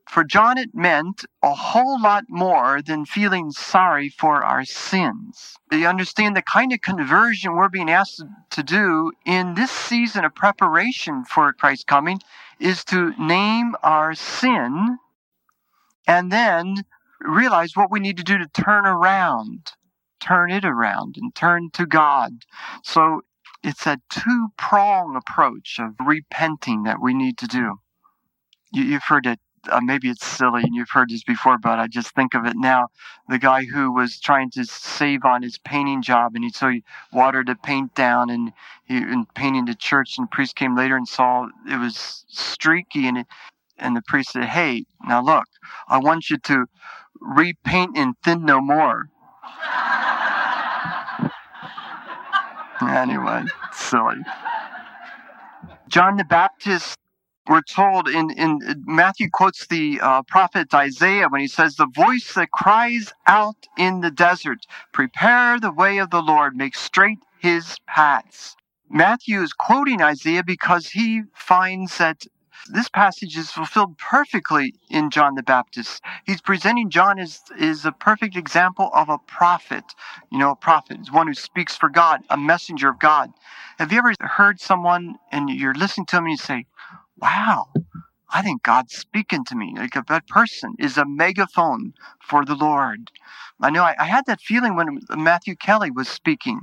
For 0.09 0.23
John, 0.25 0.57
it 0.57 0.75
meant 0.75 1.25
a 1.43 1.55
whole 1.55 2.01
lot 2.01 2.25
more 2.29 2.81
than 2.81 3.05
feeling 3.05 3.51
sorry 3.51 4.09
for 4.09 4.45
our 4.45 4.65
sins. 4.65 5.57
You 5.71 5.87
understand 5.87 6.37
the 6.37 6.43
kind 6.43 6.73
of 6.73 6.81
conversion 6.81 7.55
we're 7.55 7.69
being 7.69 7.91
asked 7.91 8.25
to 8.51 8.63
do 8.63 9.13
in 9.25 9.55
this 9.55 9.71
season 9.71 10.25
of 10.25 10.35
preparation 10.35 11.25
for 11.25 11.53
Christ's 11.53 11.85
coming 11.85 12.21
is 12.61 12.85
to 12.87 13.13
name 13.19 13.75
our 13.83 14.15
sin 14.15 14.99
and 16.07 16.31
then 16.31 16.85
realize 17.21 17.77
what 17.77 17.91
we 17.91 18.01
need 18.01 18.17
to 18.19 18.25
do 18.25 18.39
to 18.39 18.47
turn 18.49 18.87
around, 18.87 19.73
turn 20.21 20.51
it 20.53 20.65
around, 20.65 21.17
and 21.17 21.35
turn 21.35 21.71
to 21.73 21.85
God. 21.85 22.45
So 22.83 23.23
it's 23.63 23.87
a 23.87 23.99
two 24.09 24.49
prong 24.57 25.17
approach 25.17 25.79
of 25.81 25.95
repenting 26.07 26.85
that 26.85 27.03
we 27.03 27.13
need 27.13 27.39
to 27.39 27.47
do. 27.47 27.81
You, 28.73 28.93
have 28.93 29.05
heard 29.05 29.27
it 29.27 29.41
uh, 29.71 29.81
maybe 29.83 30.09
it's 30.09 30.25
silly 30.25 30.63
and 30.63 30.75
you've 30.75 30.91
heard 30.91 31.11
this 31.11 31.23
before, 31.25 31.59
but 31.59 31.79
I 31.79 31.87
just 31.87 32.15
think 32.15 32.35
of 32.35 32.47
it 32.47 32.57
now. 32.57 32.89
The 33.29 33.39
guy 33.39 33.65
who 33.65 33.93
was 33.93 34.21
trying 34.21 34.51
to 34.51 34.65
save 34.65 35.25
on 35.25 35.43
his 35.43 35.59
painting 35.59 36.03
job, 36.03 36.35
and 36.35 36.45
he 36.45 36.51
so 36.51 36.69
he 36.69 36.85
watered 37.13 37.49
the 37.49 37.57
paint 37.57 37.95
down, 37.95 38.31
and 38.31 38.53
he 38.85 38.99
and 38.99 39.33
painting 39.35 39.65
the 39.65 39.75
church, 39.75 40.19
and 40.19 40.27
the 40.27 40.31
priest 40.31 40.57
came 40.57 40.77
later 40.77 40.97
and 40.97 41.09
saw 41.09 41.49
it 41.69 41.79
was 41.79 42.25
streaky, 42.29 43.07
and 43.07 43.19
it, 43.19 43.27
and 43.79 43.97
the 43.97 44.03
priest 44.03 44.33
said, 44.33 44.45
"Hey, 44.45 44.87
now 45.05 45.21
look, 45.21 45.47
I 45.89 45.99
want 45.99 46.31
you 46.31 46.39
to 46.39 46.67
repaint 47.21 47.97
and 47.97 48.15
thin 48.25 48.45
no 48.45 48.61
more." 48.61 49.09
anyway, 52.83 53.45
silly. 53.73 54.23
John 55.89 56.17
the 56.17 56.25
Baptist 56.25 56.99
we're 57.49 57.63
told 57.63 58.09
in, 58.09 58.31
in 58.31 58.61
Matthew 58.87 59.29
quotes 59.31 59.67
the 59.67 60.01
uh, 60.03 60.23
prophet 60.23 60.75
Isaiah 60.75 61.29
when 61.29 61.41
he 61.41 61.49
says, 61.49 61.77
The 61.77 61.89
voice 61.95 62.35
that 62.35 62.51
cries 62.53 63.13
out 63.27 63.57
in 63.79 64.01
the 64.01 64.11
desert, 64.11 64.67
prepare 64.93 65.61
the 65.61 65.73
way 65.73 65.99
of 65.99 66.11
the 66.11 66.23
Lord, 66.23 66.57
make 66.57 66.77
straight 66.77 67.19
his 67.39 67.77
paths. 67.87 68.57
Matthew 68.91 69.43
is 69.43 69.53
quoting 69.53 70.03
Isaiah 70.03 70.45
because 70.45 70.89
he 70.89 71.23
finds 71.35 71.99
that 71.99 72.25
this 72.73 72.89
passage 72.89 73.37
is 73.37 73.51
fulfilled 73.51 73.99
perfectly 73.99 74.75
in 74.91 75.11
John 75.11 75.35
the 75.35 75.43
Baptist. 75.43 76.03
He's 76.27 76.41
presenting 76.41 76.91
John 76.91 77.19
as 77.19 77.43
is 77.59 77.85
a 77.87 77.93
perfect 77.93 78.37
example 78.37 78.91
of 78.95 79.09
a 79.09 79.19
prophet. 79.19 79.85
You 80.31 80.39
know, 80.39 80.53
a 80.53 80.57
prophet 80.57 81.01
is 81.01 81.13
one 81.13 81.29
who 81.29 81.35
speaks 81.35 81.77
for 81.77 81.89
God, 81.91 82.23
a 82.31 82.37
messenger 82.39 82.89
of 82.89 82.99
God. 83.01 83.33
Have 83.79 83.93
you 83.93 83.99
ever 83.99 84.15
heard 84.21 84.61
someone 84.61 85.17
and 85.33 85.51
you're 85.51 85.75
listening 85.75 86.07
to 86.07 86.17
them 86.17 86.25
and 86.25 86.33
you 86.33 86.37
say, 86.39 86.67
wow, 87.19 87.69
I 88.33 88.43
think 88.43 88.63
God's 88.63 88.95
speaking 88.95 89.45
to 89.47 89.57
me. 89.57 89.75
Like 89.77 89.95
that 89.95 90.29
person 90.29 90.75
is 90.79 90.97
a 90.97 91.05
megaphone 91.07 91.95
for 92.21 92.45
the 92.45 92.55
Lord. 92.55 93.11
I 93.61 93.71
know 93.71 93.85
I, 93.85 93.95
I 93.99 94.05
had 94.05 94.27
that 94.27 94.41
feeling 94.41 94.77
when 94.77 95.01
Matthew 95.11 95.57
Kelly 95.57 95.91
was 95.91 96.09
speaking 96.09 96.61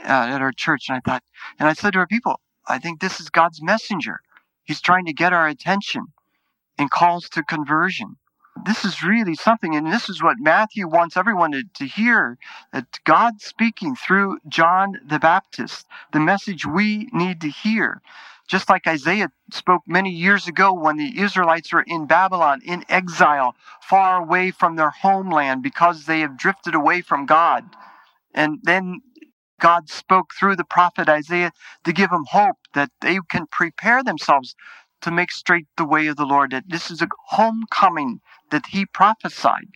uh, 0.00 0.28
at 0.30 0.42
our 0.42 0.52
church, 0.52 0.88
and 0.88 0.96
I 0.96 1.00
thought, 1.00 1.22
and 1.58 1.68
I 1.68 1.72
said 1.72 1.94
to 1.94 2.00
our 2.00 2.06
people, 2.06 2.40
I 2.68 2.78
think 2.78 3.00
this 3.00 3.20
is 3.20 3.30
God's 3.30 3.62
messenger. 3.62 4.20
He's 4.64 4.80
trying 4.80 5.06
to 5.06 5.12
get 5.12 5.32
our 5.32 5.48
attention 5.48 6.06
and 6.78 6.90
calls 6.90 7.28
to 7.30 7.42
conversion. 7.42 8.16
This 8.64 8.84
is 8.84 9.02
really 9.02 9.34
something, 9.34 9.74
and 9.74 9.92
this 9.92 10.08
is 10.08 10.22
what 10.22 10.36
Matthew 10.38 10.86
wants 10.86 11.16
everyone 11.16 11.52
to, 11.52 11.64
to 11.74 11.86
hear 11.86 12.38
that 12.72 12.86
God's 13.04 13.44
speaking 13.44 13.96
through 13.96 14.38
John 14.48 15.00
the 15.04 15.18
Baptist, 15.18 15.86
the 16.12 16.20
message 16.20 16.66
we 16.66 17.08
need 17.12 17.40
to 17.40 17.48
hear. 17.48 18.02
Just 18.52 18.68
like 18.68 18.86
Isaiah 18.86 19.30
spoke 19.50 19.80
many 19.86 20.10
years 20.10 20.46
ago 20.46 20.74
when 20.74 20.98
the 20.98 21.18
Israelites 21.18 21.72
were 21.72 21.86
in 21.86 22.04
Babylon, 22.04 22.60
in 22.62 22.84
exile, 22.86 23.56
far 23.80 24.18
away 24.18 24.50
from 24.50 24.76
their 24.76 24.90
homeland 24.90 25.62
because 25.62 26.04
they 26.04 26.20
have 26.20 26.36
drifted 26.36 26.74
away 26.74 27.00
from 27.00 27.24
God. 27.24 27.64
And 28.34 28.58
then 28.62 29.00
God 29.58 29.88
spoke 29.88 30.34
through 30.38 30.56
the 30.56 30.64
prophet 30.64 31.08
Isaiah 31.08 31.52
to 31.84 31.94
give 31.94 32.10
them 32.10 32.26
hope 32.28 32.58
that 32.74 32.90
they 33.00 33.20
can 33.30 33.46
prepare 33.46 34.04
themselves 34.04 34.54
to 35.00 35.10
make 35.10 35.32
straight 35.32 35.66
the 35.78 35.86
way 35.86 36.06
of 36.08 36.16
the 36.16 36.26
Lord, 36.26 36.50
that 36.50 36.68
this 36.68 36.90
is 36.90 37.00
a 37.00 37.08
homecoming 37.28 38.20
that 38.50 38.66
he 38.66 38.84
prophesied. 38.84 39.70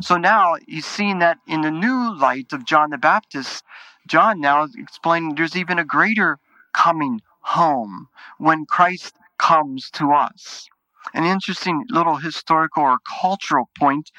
So 0.00 0.16
now 0.16 0.56
he's 0.66 0.84
seeing 0.84 1.20
that 1.20 1.38
in 1.46 1.60
the 1.60 1.70
new 1.70 2.12
light 2.12 2.52
of 2.52 2.64
John 2.64 2.90
the 2.90 2.98
Baptist. 2.98 3.62
John 4.08 4.40
now 4.40 4.64
is 4.64 4.74
explaining 4.74 5.36
there's 5.36 5.54
even 5.54 5.78
a 5.78 5.84
greater 5.84 6.40
coming 6.72 7.22
home 7.46 8.08
when 8.38 8.66
Christ 8.66 9.14
comes 9.38 9.90
to 9.92 10.12
us. 10.12 10.68
An 11.14 11.24
interesting 11.24 11.84
little 11.88 12.16
historical 12.16 12.82
or 12.82 12.98
cultural 13.20 13.70
point. 13.78 14.10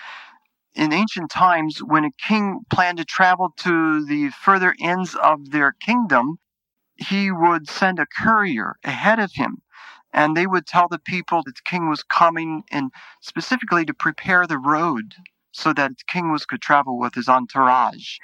In 0.73 0.93
ancient 0.93 1.29
times, 1.29 1.79
when 1.79 2.05
a 2.05 2.11
king 2.11 2.61
planned 2.69 2.99
to 2.99 3.05
travel 3.05 3.53
to 3.57 4.05
the 4.05 4.29
further 4.29 4.75
ends 4.79 5.15
of 5.15 5.51
their 5.51 5.73
kingdom, 5.73 6.39
he 6.95 7.31
would 7.31 7.67
send 7.69 7.99
a 7.99 8.05
courier 8.05 8.75
ahead 8.83 9.19
of 9.19 9.31
him 9.33 9.61
and 10.13 10.35
they 10.35 10.47
would 10.47 10.65
tell 10.65 10.87
the 10.87 10.99
people 10.99 11.43
that 11.43 11.55
the 11.55 11.69
king 11.69 11.89
was 11.89 12.03
coming 12.03 12.63
and 12.71 12.91
specifically 13.21 13.85
to 13.85 13.93
prepare 13.93 14.47
the 14.47 14.57
road 14.57 15.13
so 15.51 15.73
that 15.73 15.89
the 15.89 16.03
king 16.07 16.31
was 16.31 16.45
could 16.45 16.61
travel 16.61 16.97
with 16.97 17.13
his 17.13 17.27
entourage. 17.27 18.17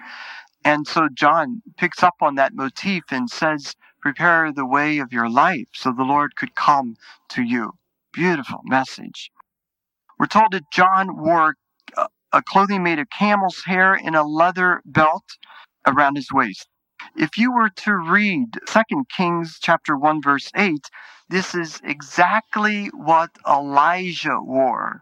And 0.65 0.87
so 0.87 1.09
John 1.13 1.61
picks 1.77 2.01
up 2.01 2.15
on 2.21 2.35
that 2.35 2.53
motif 2.53 3.03
and 3.11 3.29
says, 3.29 3.75
prepare 4.03 4.51
the 4.51 4.65
way 4.65 4.97
of 4.97 5.13
your 5.13 5.29
life 5.29 5.69
so 5.73 5.89
the 5.89 6.03
Lord 6.03 6.35
could 6.35 6.53
come 6.55 6.97
to 7.29 7.41
you. 7.41 7.71
Beautiful 8.11 8.59
message. 8.65 9.31
We're 10.19 10.25
told 10.25 10.51
that 10.51 10.69
John 10.73 11.17
wore 11.17 11.55
a 12.33 12.41
clothing 12.41 12.83
made 12.83 12.99
of 12.99 13.07
camel's 13.17 13.63
hair 13.65 13.93
and 13.93 14.13
a 14.13 14.23
leather 14.23 14.81
belt 14.83 15.23
around 15.87 16.17
his 16.17 16.33
waist. 16.33 16.67
If 17.15 17.37
you 17.37 17.53
were 17.53 17.69
to 17.69 17.93
read 17.93 18.59
2 18.67 19.05
Kings 19.15 19.57
chapter 19.61 19.97
1 19.97 20.21
verse 20.21 20.51
8, 20.53 20.85
this 21.29 21.55
is 21.55 21.79
exactly 21.85 22.87
what 22.87 23.29
Elijah 23.47 24.41
wore. 24.41 25.01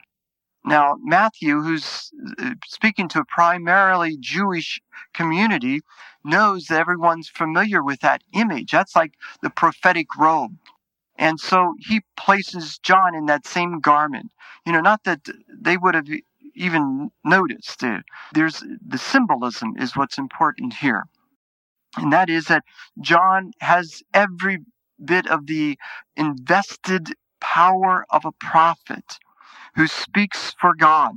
Now, 0.63 0.97
Matthew, 1.02 1.62
who's 1.62 2.12
uh, 2.39 2.52
speaking 2.65 3.08
to 3.10 3.19
a 3.19 3.26
primarily 3.26 4.17
Jewish 4.19 4.80
community, 5.13 5.82
knows 6.24 6.65
that 6.65 6.80
everyone's 6.80 7.30
familiar 7.30 7.84
with 7.84 8.02
that 8.02 8.21
image. 8.34 8.71
That's 8.71 8.95
like 8.95 9.13
the 9.41 9.50
prophetic 9.50 10.15
robe. 10.17 10.56
And 11.17 11.39
so 11.39 11.76
he 11.80 12.02
places 12.15 12.80
John 12.80 13.15
in 13.15 13.26
that 13.26 13.47
same 13.47 13.80
garment. 13.80 14.32
You 14.65 14.74
know, 14.74 14.82
not 14.82 15.04
that 15.04 15.21
they 15.50 15.78
would 15.78 15.95
have 15.95 16.08
even 16.56 17.12
noticed. 17.24 17.84
There's 18.34 18.63
the 18.86 18.97
symbolism 18.97 19.76
is 19.78 19.95
what's 19.95 20.17
important 20.17 20.74
here. 20.76 21.06
And 21.97 22.13
that 22.13 22.30
is 22.30 22.45
that 22.45 22.63
John 23.00 23.52
has 23.60 24.02
every 24.13 24.60
bit 25.04 25.28
of 25.28 25.47
the 25.47 25.78
invested 26.15 27.10
power 27.39 28.06
of 28.10 28.26
a 28.26 28.32
prophet 28.32 29.17
who 29.76 29.88
speaks 29.88 30.56
for 30.60 30.74
God. 30.76 31.16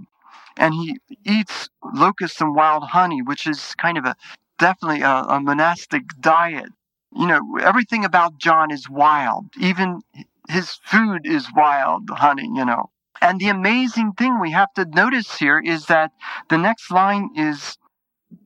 And 0.56 0.74
he 0.74 0.98
eats 1.24 1.68
locusts 1.82 2.40
and 2.40 2.54
wild 2.54 2.84
honey, 2.84 3.22
which 3.22 3.46
is 3.46 3.74
kind 3.74 3.98
of 3.98 4.04
a 4.04 4.16
definitely 4.58 5.02
a, 5.02 5.10
a 5.10 5.40
monastic 5.40 6.02
diet. 6.20 6.70
You 7.12 7.26
know, 7.26 7.58
everything 7.60 8.04
about 8.04 8.38
John 8.38 8.70
is 8.70 8.88
wild. 8.88 9.46
Even 9.58 10.00
his 10.48 10.78
food 10.84 11.26
is 11.26 11.48
wild 11.54 12.08
honey, 12.10 12.48
you 12.54 12.64
know. 12.64 12.90
And 13.20 13.40
the 13.40 13.48
amazing 13.48 14.12
thing 14.12 14.40
we 14.40 14.52
have 14.52 14.72
to 14.74 14.84
notice 14.84 15.38
here 15.38 15.58
is 15.58 15.86
that 15.86 16.12
the 16.50 16.58
next 16.58 16.90
line 16.90 17.30
is 17.36 17.76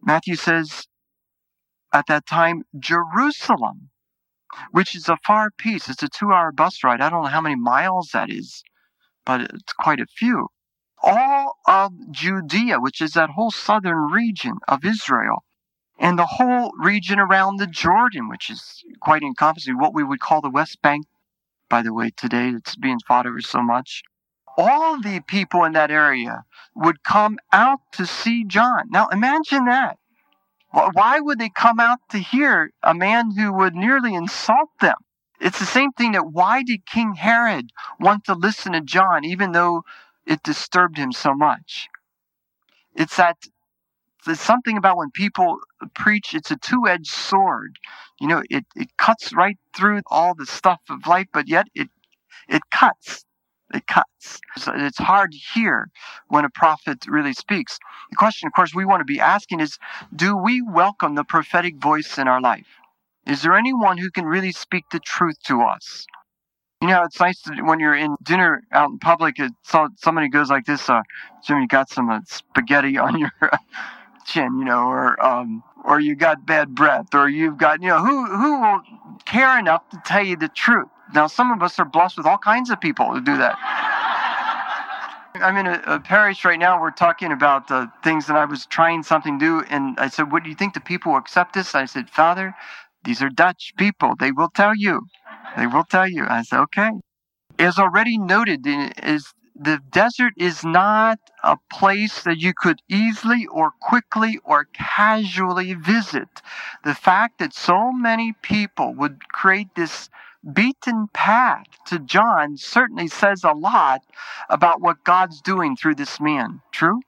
Matthew 0.03 0.37
says, 0.37 0.87
at 1.93 2.07
that 2.07 2.27
time, 2.27 2.63
Jerusalem, 2.79 3.91
which 4.73 4.95
is 4.95 5.09
a 5.09 5.19
far 5.27 5.51
piece. 5.51 5.89
It's 5.89 6.03
a 6.03 6.09
two 6.09 6.33
hour 6.33 6.53
bus 6.53 6.85
ride. 6.85 7.01
I 7.01 7.11
don't 7.11 7.23
know 7.23 7.29
how 7.29 7.41
many 7.41 7.57
miles 7.57 8.11
that 8.13 8.31
is, 8.31 8.63
but 9.29 9.43
it's 9.43 9.75
quite 9.75 10.01
a 10.01 10.07
few. 10.07 10.49
All 11.03 11.59
of 11.69 11.93
Judea, 12.11 12.81
which 12.81 13.03
is 13.03 13.13
that 13.13 13.31
whole 13.31 13.51
southern 13.51 14.11
region 14.11 14.55
of 14.67 14.87
Israel, 14.87 15.45
and 16.01 16.19
the 16.19 16.25
whole 16.25 16.73
region 16.81 17.21
around 17.21 17.59
the 17.59 17.67
Jordan, 17.67 18.31
which 18.31 18.49
is 18.49 18.83
quite 19.01 19.23
encompassing, 19.23 19.77
what 19.79 19.95
we 19.95 20.03
would 20.03 20.21
call 20.21 20.41
the 20.41 20.51
West 20.51 20.81
Bank, 20.83 21.05
by 21.69 21.83
the 21.83 21.93
way, 21.93 22.11
today 22.17 22.49
it's 22.49 22.75
being 22.75 23.01
fought 23.07 23.27
over 23.27 23.43
so 23.43 23.61
much. 23.61 24.03
All 24.57 24.99
the 25.01 25.21
people 25.21 25.63
in 25.65 25.73
that 25.73 25.91
area 25.91 26.45
would 26.75 27.05
come 27.05 27.39
out 27.53 27.81
to 27.93 28.07
see 28.07 28.45
John. 28.45 28.85
Now 28.89 29.09
imagine 29.09 29.67
that. 29.67 29.99
Why 30.71 31.21
would 31.21 31.39
they 31.39 31.51
come 31.51 31.79
out 31.81 31.99
to 32.11 32.19
hear 32.19 32.71
a 32.83 32.95
man 32.95 33.33
who 33.33 33.53
would 33.53 33.75
nearly 33.75 34.15
insult 34.15 34.71
them? 34.81 34.97
It's 35.41 35.59
the 35.59 35.67
same 35.67 35.93
thing 35.93 36.13
that 36.13 36.33
why 36.33 36.63
did 36.63 36.87
King 36.87 37.15
Herod 37.15 37.71
want 38.01 38.25
to 38.25 38.35
listen 38.35 38.73
to 38.73 38.81
John 38.81 39.25
even 39.25 39.53
though 39.53 39.85
it 40.27 40.43
disturbed 40.43 40.99
him 40.99 41.13
so 41.13 41.35
much? 41.35 41.89
It's 42.97 43.17
that 43.17 43.37
there's 44.27 44.41
something 44.41 44.77
about 44.77 44.97
when 44.99 45.11
people 45.13 45.59
preach, 45.95 46.35
it's 46.35 46.51
a 46.51 46.57
two 46.57 46.87
edged 46.89 47.11
sword. 47.11 47.79
You 48.21 48.29
know, 48.29 48.43
it, 48.51 48.67
it 48.77 48.97
cuts 48.99 49.35
right 49.35 49.59
through 49.77 50.03
all 50.09 50.35
the 50.35 50.47
stuff 50.47 50.81
of 50.91 51.07
life, 51.07 51.29
but 51.33 51.49
yet 51.49 51.69
it, 51.75 51.89
it 52.49 52.63
cuts. 52.73 53.25
It 53.75 53.87
cuts. 53.87 54.41
So 54.59 54.73
it's 54.77 54.99
hard 54.99 55.33
to 55.33 55.39
hear 55.55 55.91
when 56.29 56.45
a 56.45 56.51
prophet 56.51 57.07
really 57.09 57.35
speaks. 57.35 57.79
The 58.11 58.17
question, 58.17 58.47
of 58.49 58.55
course, 58.55 58.75
we 58.75 58.85
want 58.87 59.01
to 59.01 59.05
be 59.05 59.21
asking 59.21 59.61
is 59.61 59.79
do 60.15 60.37
we 60.37 60.63
welcome 60.63 61.17
the 61.17 61.25
prophetic 61.25 61.77
voice 61.77 62.19
in 62.19 62.29
our 62.29 62.41
life? 62.41 62.67
Is 63.29 63.43
there 63.43 63.55
anyone 63.57 63.99
who 63.99 64.11
can 64.11 64.27
really 64.27 64.53
speak 64.53 64.87
the 64.93 65.01
truth 65.01 65.37
to 65.47 65.63
us? 65.63 66.07
You 66.83 66.89
know, 66.89 67.03
it's 67.05 67.21
nice 67.21 67.43
to, 67.43 67.63
when 67.63 67.81
you're 67.81 67.97
in 67.97 68.17
dinner 68.23 68.63
out 68.73 68.91
in 68.91 68.99
public, 69.01 69.39
it, 69.41 69.53
so 69.65 69.89
somebody 69.97 70.29
goes 70.29 70.51
like 70.51 70.67
this, 70.67 70.89
uh, 70.89 71.03
Jim, 71.45 71.61
you 71.61 71.69
got 71.69 71.91
some 71.91 72.11
uh, 72.11 72.21
spaghetti 72.27 72.99
on 72.99 73.19
your 73.19 73.33
chin, 74.27 74.59
you 74.59 74.65
know, 74.65 74.87
or 74.89 75.25
um, 75.25 75.63
or 75.85 76.01
you 76.01 76.17
got 76.17 76.47
bad 76.47 76.75
breath, 76.75 77.15
or 77.15 77.29
you've 77.29 77.59
got, 77.59 77.83
you 77.83 77.89
know, 77.89 78.05
who 78.05 78.27
who 78.27 78.61
will 78.61 78.81
care 79.27 79.59
enough 79.59 79.89
to 79.91 80.01
tell 80.07 80.25
you 80.25 80.37
the 80.37 80.49
truth? 80.49 80.89
Now, 81.15 81.27
some 81.27 81.51
of 81.53 81.63
us 81.63 81.79
are 81.81 81.87
blessed 81.87 82.19
with 82.19 82.27
all 82.27 82.39
kinds 82.39 82.71
of 82.71 82.81
people 82.81 83.13
who 83.13 83.21
do 83.21 83.37
that. 83.39 83.57
I'm 85.37 85.57
in 85.57 85.67
a, 85.67 85.83
a 85.87 86.01
parish 86.01 86.45
right 86.45 86.59
now. 86.59 86.81
We're 86.81 86.91
talking 86.91 87.33
about 87.33 87.71
uh, 87.71 87.87
things, 88.05 88.29
and 88.29 88.39
I 88.39 88.45
was 88.45 88.67
trying 88.67 89.03
something 89.03 89.39
new. 89.39 89.61
And 89.71 89.99
I 89.99 90.09
said, 90.09 90.33
What 90.33 90.45
do 90.45 90.51
you 90.51 90.57
think 90.57 90.75
the 90.75 90.81
people 90.81 91.13
will 91.13 91.19
accept 91.19 91.55
this? 91.55 91.75
I 91.75 91.87
said, 91.87 92.11
Father, 92.11 92.55
these 93.05 93.23
are 93.23 93.29
Dutch 93.29 93.73
people. 93.77 94.15
They 94.19 94.33
will 94.33 94.51
tell 94.51 94.75
you. 94.75 95.03
They 95.57 95.67
will 95.67 95.85
tell 95.85 96.09
you. 96.09 96.27
I 96.29 96.43
said, 96.43 96.61
Okay. 96.61 96.91
As 97.59 97.79
already 97.79 98.19
noted, 98.19 98.67
is 98.67 99.35
the 99.61 99.81
desert 99.91 100.33
is 100.37 100.65
not 100.65 101.19
a 101.43 101.57
place 101.73 102.23
that 102.23 102.39
you 102.39 102.53
could 102.55 102.81
easily 102.89 103.47
or 103.47 103.73
quickly 103.81 104.39
or 104.45 104.67
casually 104.73 105.75
visit. 105.75 106.29
The 106.85 106.95
fact 106.95 107.39
that 107.41 107.53
so 107.53 107.91
many 107.91 108.35
people 108.43 108.95
would 108.95 109.29
create 109.29 109.75
this 109.75 110.09
beaten 110.53 111.09
path 111.13 111.67
to 111.87 111.99
John 111.99 112.57
certainly 112.57 113.09
says 113.09 113.43
a 113.43 113.53
lot 113.53 114.03
about 114.49 114.81
what 114.81 115.03
God's 115.03 115.41
doing 115.41 115.77
through 115.77 115.97
this 115.97 116.21
man. 116.21 116.61
True? 116.71 117.01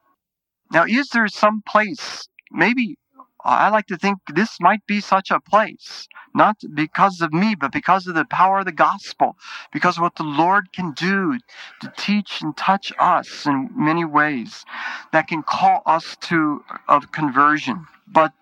Now, 0.73 0.85
is 0.85 1.11
there 1.11 1.29
some 1.29 1.63
place, 1.67 2.29
maybe 2.51 2.97
I 3.45 3.71
like 3.71 3.87
to 3.89 3.97
think 3.97 4.19
this 4.35 4.61
might 4.61 4.87
be 4.87 5.01
such 5.01 5.31
a 5.31 5.41
place, 5.41 6.09
not 6.35 6.57
because 6.75 7.21
of 7.21 7.33
me, 7.33 7.55
but 7.55 7.73
because 7.73 8.07
of 8.07 8.15
the 8.15 8.25
power 8.25 8.61
of 8.61 8.67
the 8.67 8.73
gospel, 8.73 9.37
because 9.73 9.97
of 9.97 10.03
what 10.03 10.17
the 10.17 10.25
Lord 10.25 10.73
can 10.73 10.93
do 10.93 11.39
to 11.81 11.93
teach 11.97 12.43
and 12.43 12.57
touch 12.57 12.93
us 12.99 13.47
in 13.47 13.71
many 13.75 14.05
ways 14.05 14.65
that 15.13 15.29
can 15.29 15.43
call 15.43 15.83
us 15.87 16.17
to 16.23 16.65
of 16.89 17.13
conversion. 17.13 17.87
But 18.09 18.33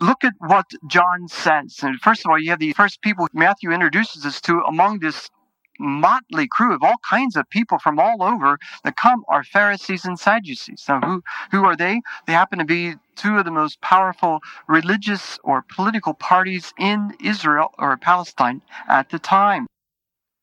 look 0.00 0.24
at 0.24 0.34
what 0.38 0.66
John 0.86 1.28
says. 1.28 1.78
And 1.82 2.00
first 2.00 2.24
of 2.24 2.30
all, 2.30 2.38
you 2.40 2.50
have 2.50 2.58
the 2.58 2.72
first 2.72 3.02
people 3.02 3.28
Matthew 3.32 3.70
introduces 3.72 4.26
us 4.26 4.40
to 4.42 4.60
among 4.68 5.00
this 5.00 5.30
motley 5.78 6.48
crew 6.48 6.74
of 6.74 6.82
all 6.82 6.96
kinds 7.08 7.36
of 7.36 7.48
people 7.50 7.78
from 7.78 7.98
all 7.98 8.22
over 8.22 8.58
that 8.84 8.96
come 8.96 9.24
are 9.28 9.44
Pharisees 9.44 10.04
and 10.04 10.18
Sadducees. 10.18 10.84
Now, 10.88 11.00
who, 11.00 11.22
who 11.50 11.64
are 11.64 11.76
they? 11.76 12.00
They 12.26 12.32
happen 12.32 12.58
to 12.58 12.64
be 12.64 12.94
two 13.16 13.38
of 13.38 13.44
the 13.44 13.50
most 13.50 13.80
powerful 13.80 14.40
religious 14.68 15.38
or 15.42 15.64
political 15.74 16.14
parties 16.14 16.72
in 16.78 17.14
Israel 17.22 17.74
or 17.78 17.96
Palestine 17.96 18.62
at 18.88 19.10
the 19.10 19.18
time. 19.18 19.66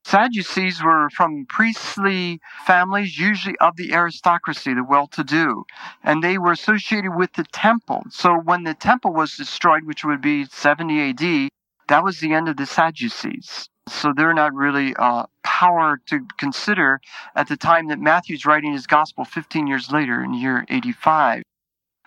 Sadducees 0.05 0.83
were 0.83 1.09
from 1.11 1.45
priestly 1.45 2.41
families, 2.65 3.17
usually 3.17 3.57
of 3.59 3.77
the 3.77 3.93
aristocracy, 3.93 4.73
the 4.73 4.83
well 4.83 5.07
to 5.07 5.23
do, 5.23 5.63
and 6.03 6.21
they 6.21 6.37
were 6.37 6.51
associated 6.51 7.15
with 7.15 7.33
the 7.33 7.45
temple. 7.45 8.03
So 8.09 8.35
when 8.35 8.63
the 8.63 8.73
temple 8.73 9.13
was 9.13 9.37
destroyed, 9.37 9.85
which 9.85 10.03
would 10.03 10.21
be 10.21 10.45
70 10.45 11.09
AD, 11.09 11.49
that 11.87 12.03
was 12.03 12.19
the 12.19 12.33
end 12.33 12.49
of 12.49 12.57
the 12.57 12.65
Sadducees. 12.65 13.69
So 13.87 14.13
they're 14.15 14.33
not 14.33 14.53
really 14.53 14.95
uh, 14.95 15.25
power 15.43 15.99
to 16.07 16.25
consider 16.37 17.01
at 17.35 17.47
the 17.47 17.57
time 17.57 17.87
that 17.87 17.99
Matthew's 17.99 18.45
writing 18.45 18.73
his 18.73 18.87
gospel 18.87 19.25
15 19.25 19.67
years 19.67 19.91
later 19.91 20.23
in 20.23 20.33
year 20.33 20.65
85. 20.69 21.43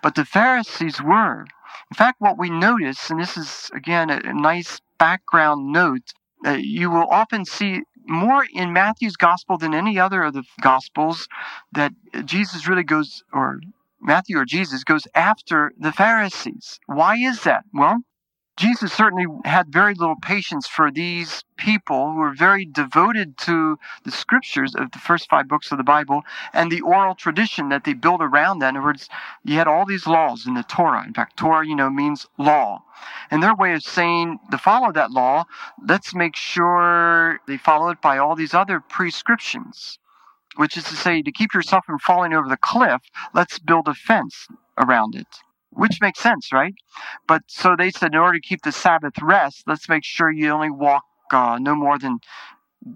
But 0.03 0.15
the 0.15 0.25
Pharisees 0.25 1.03
were. 1.03 1.47
In 1.91 1.95
fact, 1.95 2.21
what 2.21 2.39
we 2.39 2.51
notice, 2.51 3.11
and 3.11 3.21
this 3.21 3.37
is 3.37 3.71
again 3.75 4.11
a, 4.11 4.21
a 4.25 4.33
nice 4.33 4.81
background 4.99 5.73
note, 5.73 6.13
uh, 6.47 6.53
you 6.53 6.91
will 6.91 7.07
often 7.11 7.45
see 7.45 7.83
more 8.07 8.45
in 8.55 8.73
Matthew's 8.73 9.17
gospel 9.17 9.59
than 9.59 9.75
any 9.75 9.99
other 9.99 10.23
of 10.23 10.35
the 10.35 10.45
gospels 10.61 11.29
that 11.73 11.93
Jesus 12.25 12.69
really 12.69 12.85
goes, 12.85 13.25
or 13.33 13.61
Matthew 14.01 14.39
or 14.39 14.45
Jesus 14.45 14.85
goes 14.85 15.07
after 15.15 15.73
the 15.79 15.93
Pharisees. 15.93 16.79
Why 16.87 17.17
is 17.17 17.43
that? 17.43 17.65
Well, 17.73 17.99
Jesus 18.57 18.91
certainly 18.93 19.27
had 19.45 19.71
very 19.71 19.95
little 19.95 20.17
patience 20.17 20.67
for 20.67 20.91
these 20.91 21.45
people 21.59 22.13
who 22.13 22.19
were 22.19 22.35
very 22.35 22.65
devoted 22.65 23.37
to 23.39 23.79
the 24.05 24.11
scriptures 24.11 24.75
of 24.75 24.93
the 24.93 24.99
first 24.99 25.29
five 25.29 25.47
books 25.47 25.73
of 25.73 25.79
the 25.79 25.85
Bible 25.85 26.23
and 26.55 26.73
the 26.73 26.81
oral 26.81 27.15
tradition 27.15 27.69
that 27.69 27.85
they 27.85 27.93
built 27.93 28.23
around 28.23 28.61
that. 28.61 28.71
In 28.71 28.79
other 28.79 28.87
words, 28.87 29.11
you 29.45 29.57
had 29.57 29.69
all 29.69 29.85
these 29.85 30.07
laws 30.07 30.47
in 30.47 30.55
the 30.55 30.63
Torah. 30.63 31.05
In 31.07 31.13
fact, 31.13 31.37
Torah, 31.37 31.67
you 31.67 31.77
know, 31.77 31.91
means 31.91 32.27
law. 32.39 32.83
And 33.31 33.43
their 33.43 33.55
way 33.55 33.75
of 33.75 33.83
saying 33.83 34.39
to 34.51 34.57
follow 34.59 34.91
that 34.93 35.11
law, 35.11 35.45
let's 35.87 36.15
make 36.15 36.35
sure 36.35 37.41
they 37.47 37.59
follow 37.59 37.91
it 37.91 38.01
by 38.01 38.17
all 38.17 38.37
these 38.37 38.55
other 38.55 38.81
prescriptions, 38.81 39.99
which 40.57 40.79
is 40.79 40.85
to 40.85 40.97
say, 40.97 41.21
to 41.21 41.33
keep 41.33 41.53
yourself 41.53 41.85
from 41.85 41.99
falling 41.99 42.33
over 42.33 42.49
the 42.49 42.57
cliff, 42.57 43.03
let's 43.35 43.59
build 43.59 43.89
a 43.89 43.95
fence 43.95 44.49
around 44.79 45.15
it 45.15 45.29
which 45.77 46.01
makes 46.01 46.21
sense, 46.21 46.53
right? 46.53 46.75
But 47.27 47.43
so 47.47 47.77
they 47.77 47.91
said, 47.91 48.15
in 48.15 48.19
order 48.19 48.39
to 48.39 48.49
keep 48.49 48.63
the 48.63 48.73
Sabbath 48.73 49.15
rest, 49.23 49.65
let's 49.67 49.89
make 49.89 50.05
sure 50.05 50.31
you 50.31 50.51
only 50.51 50.71
walk 50.71 51.05
uh, 51.33 51.59
no 51.61 51.75
more 51.75 51.99
than 51.99 52.19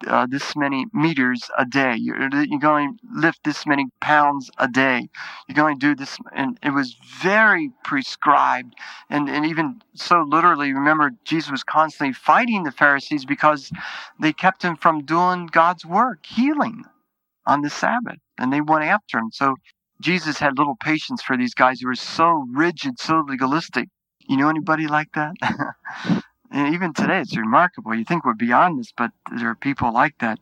uh, 0.07 0.27
this 0.27 0.55
many 0.57 0.87
meters 0.93 1.51
a 1.59 1.65
day. 1.65 1.97
You're, 1.97 2.23
you 2.23 2.59
can 2.59 2.65
only 2.65 2.89
lift 3.13 3.41
this 3.45 3.67
many 3.67 3.87
pounds 4.01 4.51
a 4.59 4.69
day. 4.69 5.09
You're 5.49 5.57
going 5.57 5.79
to 5.79 5.87
do 5.87 5.95
this, 5.95 6.17
and 6.33 6.59
it 6.63 6.71
was 6.71 6.97
very 7.21 7.73
prescribed. 7.85 8.75
And, 9.09 9.29
and 9.29 9.45
even 9.45 9.83
so, 9.95 10.23
literally, 10.23 10.73
remember, 10.73 11.11
Jesus 11.25 11.51
was 11.51 11.65
constantly 11.65 12.13
fighting 12.13 12.63
the 12.63 12.73
Pharisees 12.73 13.25
because 13.25 13.73
they 14.21 14.33
kept 14.33 14.63
him 14.63 14.77
from 14.77 15.05
doing 15.05 15.47
God's 15.47 15.85
work, 15.85 16.25
healing 16.25 16.85
on 17.47 17.63
the 17.63 17.71
Sabbath, 17.71 18.19
and 18.39 18.53
they 18.53 18.61
went 18.61 18.85
after 18.85 19.19
him. 19.19 19.31
So 19.33 19.57
Jesus 20.01 20.39
had 20.39 20.59
little 20.59 20.77
patience 20.77 21.23
for 21.23 21.37
these 21.37 21.55
guys 21.55 21.81
who 21.81 21.89
were 21.89 21.95
so 21.95 22.47
rigid, 22.53 22.99
so 22.99 23.23
legalistic. 23.27 23.89
You 24.29 24.39
know 24.39 24.49
anybody 24.49 24.87
like 24.87 25.09
that? 25.15 25.35
even 26.55 26.95
today, 26.95 27.21
it's 27.21 27.37
remarkable. 27.37 27.95
You 27.95 28.05
think 28.05 28.25
we're 28.25 28.35
beyond 28.35 28.79
this, 28.79 28.93
but 28.97 29.11
there 29.37 29.51
are 29.51 29.55
people 29.55 29.93
like 29.93 30.19
that. 30.21 30.39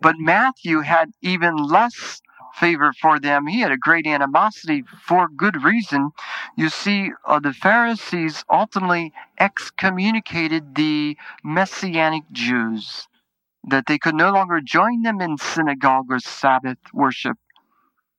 But 0.00 0.16
Matthew 0.18 0.80
had 0.80 1.10
even 1.22 1.56
less 1.56 2.20
favor 2.54 2.92
for 3.00 3.20
them. 3.20 3.46
He 3.46 3.60
had 3.60 3.72
a 3.72 3.76
great 3.76 4.06
animosity 4.06 4.84
for 5.06 5.28
good 5.28 5.62
reason. 5.62 6.10
You 6.56 6.68
see, 6.68 7.12
uh, 7.26 7.40
the 7.40 7.52
Pharisees 7.52 8.44
ultimately 8.50 9.12
excommunicated 9.38 10.74
the 10.74 11.16
Messianic 11.44 12.24
Jews, 12.32 13.08
that 13.64 13.86
they 13.86 13.98
could 13.98 14.14
no 14.14 14.32
longer 14.32 14.60
join 14.60 15.02
them 15.02 15.20
in 15.20 15.38
synagogue 15.38 16.06
or 16.10 16.18
Sabbath 16.20 16.78
worship. 16.92 17.38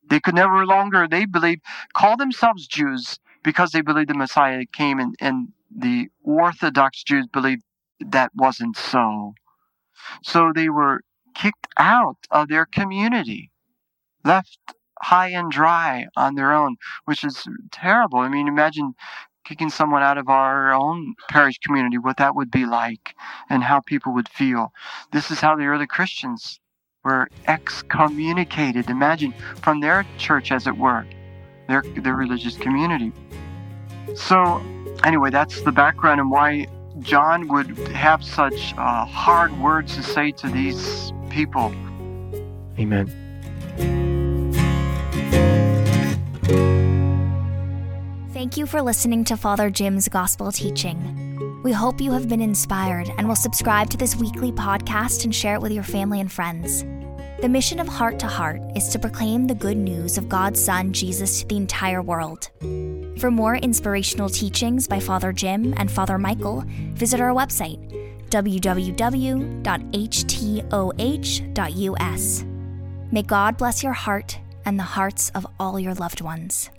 They 0.09 0.19
could 0.19 0.35
never 0.35 0.65
longer, 0.65 1.07
they 1.07 1.25
believe, 1.25 1.59
call 1.93 2.17
themselves 2.17 2.67
Jews 2.67 3.19
because 3.43 3.71
they 3.71 3.81
believed 3.81 4.09
the 4.09 4.13
Messiah 4.13 4.65
came 4.71 4.99
and, 4.99 5.15
and 5.19 5.49
the 5.75 6.09
Orthodox 6.23 7.03
Jews 7.03 7.27
believed 7.27 7.63
that 7.99 8.31
wasn't 8.35 8.77
so. 8.77 9.33
So 10.23 10.51
they 10.53 10.69
were 10.69 11.01
kicked 11.33 11.67
out 11.77 12.17
of 12.31 12.47
their 12.47 12.65
community, 12.65 13.51
left 14.23 14.59
high 15.01 15.29
and 15.29 15.51
dry 15.51 16.07
on 16.15 16.35
their 16.35 16.53
own, 16.53 16.77
which 17.05 17.23
is 17.23 17.43
terrible. 17.71 18.19
I 18.19 18.29
mean, 18.29 18.47
imagine 18.47 18.93
kicking 19.45 19.69
someone 19.69 20.01
out 20.01 20.17
of 20.17 20.29
our 20.29 20.73
own 20.73 21.15
parish 21.29 21.57
community, 21.59 21.97
what 21.97 22.17
that 22.17 22.35
would 22.35 22.49
be 22.49 22.65
like 22.65 23.15
and 23.49 23.63
how 23.63 23.81
people 23.81 24.13
would 24.13 24.29
feel. 24.29 24.71
This 25.11 25.31
is 25.31 25.41
how 25.41 25.55
the 25.55 25.65
early 25.65 25.87
Christians 25.87 26.59
were 27.03 27.27
excommunicated, 27.47 28.89
imagine, 28.89 29.33
from 29.61 29.81
their 29.81 30.05
church, 30.17 30.51
as 30.51 30.67
it 30.67 30.77
were, 30.77 31.05
their, 31.67 31.83
their 31.97 32.15
religious 32.15 32.57
community. 32.57 33.11
So, 34.15 34.61
anyway, 35.03 35.29
that's 35.29 35.61
the 35.61 35.71
background 35.71 36.21
and 36.21 36.31
why 36.31 36.67
John 36.99 37.47
would 37.49 37.77
have 37.89 38.23
such 38.23 38.73
uh, 38.77 39.05
hard 39.05 39.57
words 39.59 39.95
to 39.95 40.03
say 40.03 40.31
to 40.31 40.47
these 40.47 41.11
people. 41.29 41.73
Amen. 42.79 43.19
Thank 48.31 48.57
you 48.57 48.65
for 48.65 48.81
listening 48.81 49.23
to 49.25 49.37
Father 49.37 49.69
Jim's 49.69 50.07
gospel 50.07 50.51
teaching. 50.51 51.22
We 51.63 51.71
hope 51.71 52.01
you 52.01 52.11
have 52.11 52.27
been 52.27 52.41
inspired 52.41 53.09
and 53.17 53.25
will 53.25 53.37
subscribe 53.37 53.89
to 53.91 53.97
this 53.97 54.17
weekly 54.17 54.51
podcast 54.51 55.23
and 55.23 55.33
share 55.33 55.55
it 55.55 55.61
with 55.61 55.71
your 55.71 55.85
family 55.85 56.19
and 56.19 56.29
friends. 56.29 56.83
The 57.39 57.47
mission 57.47 57.79
of 57.79 57.87
Heart 57.87 58.19
to 58.19 58.27
Heart 58.27 58.61
is 58.75 58.89
to 58.89 58.99
proclaim 58.99 59.47
the 59.47 59.55
good 59.55 59.77
news 59.77 60.17
of 60.17 60.27
God's 60.27 60.61
Son, 60.61 60.91
Jesus, 60.91 61.39
to 61.39 61.47
the 61.47 61.55
entire 61.55 62.01
world. 62.01 62.49
For 63.17 63.31
more 63.31 63.55
inspirational 63.55 64.27
teachings 64.27 64.89
by 64.89 64.99
Father 64.99 65.31
Jim 65.31 65.73
and 65.77 65.89
Father 65.89 66.17
Michael, 66.17 66.65
visit 66.67 67.21
our 67.21 67.31
website, 67.31 67.79
www.htoh.us. 68.29 68.75
May 73.11 73.23
God 73.23 73.57
bless 73.57 73.83
your 73.83 73.93
heart 73.93 74.37
and 74.65 74.77
the 74.77 74.83
hearts 74.83 75.29
of 75.29 75.47
all 75.61 75.79
your 75.79 75.93
loved 75.93 76.19
ones. 76.19 76.69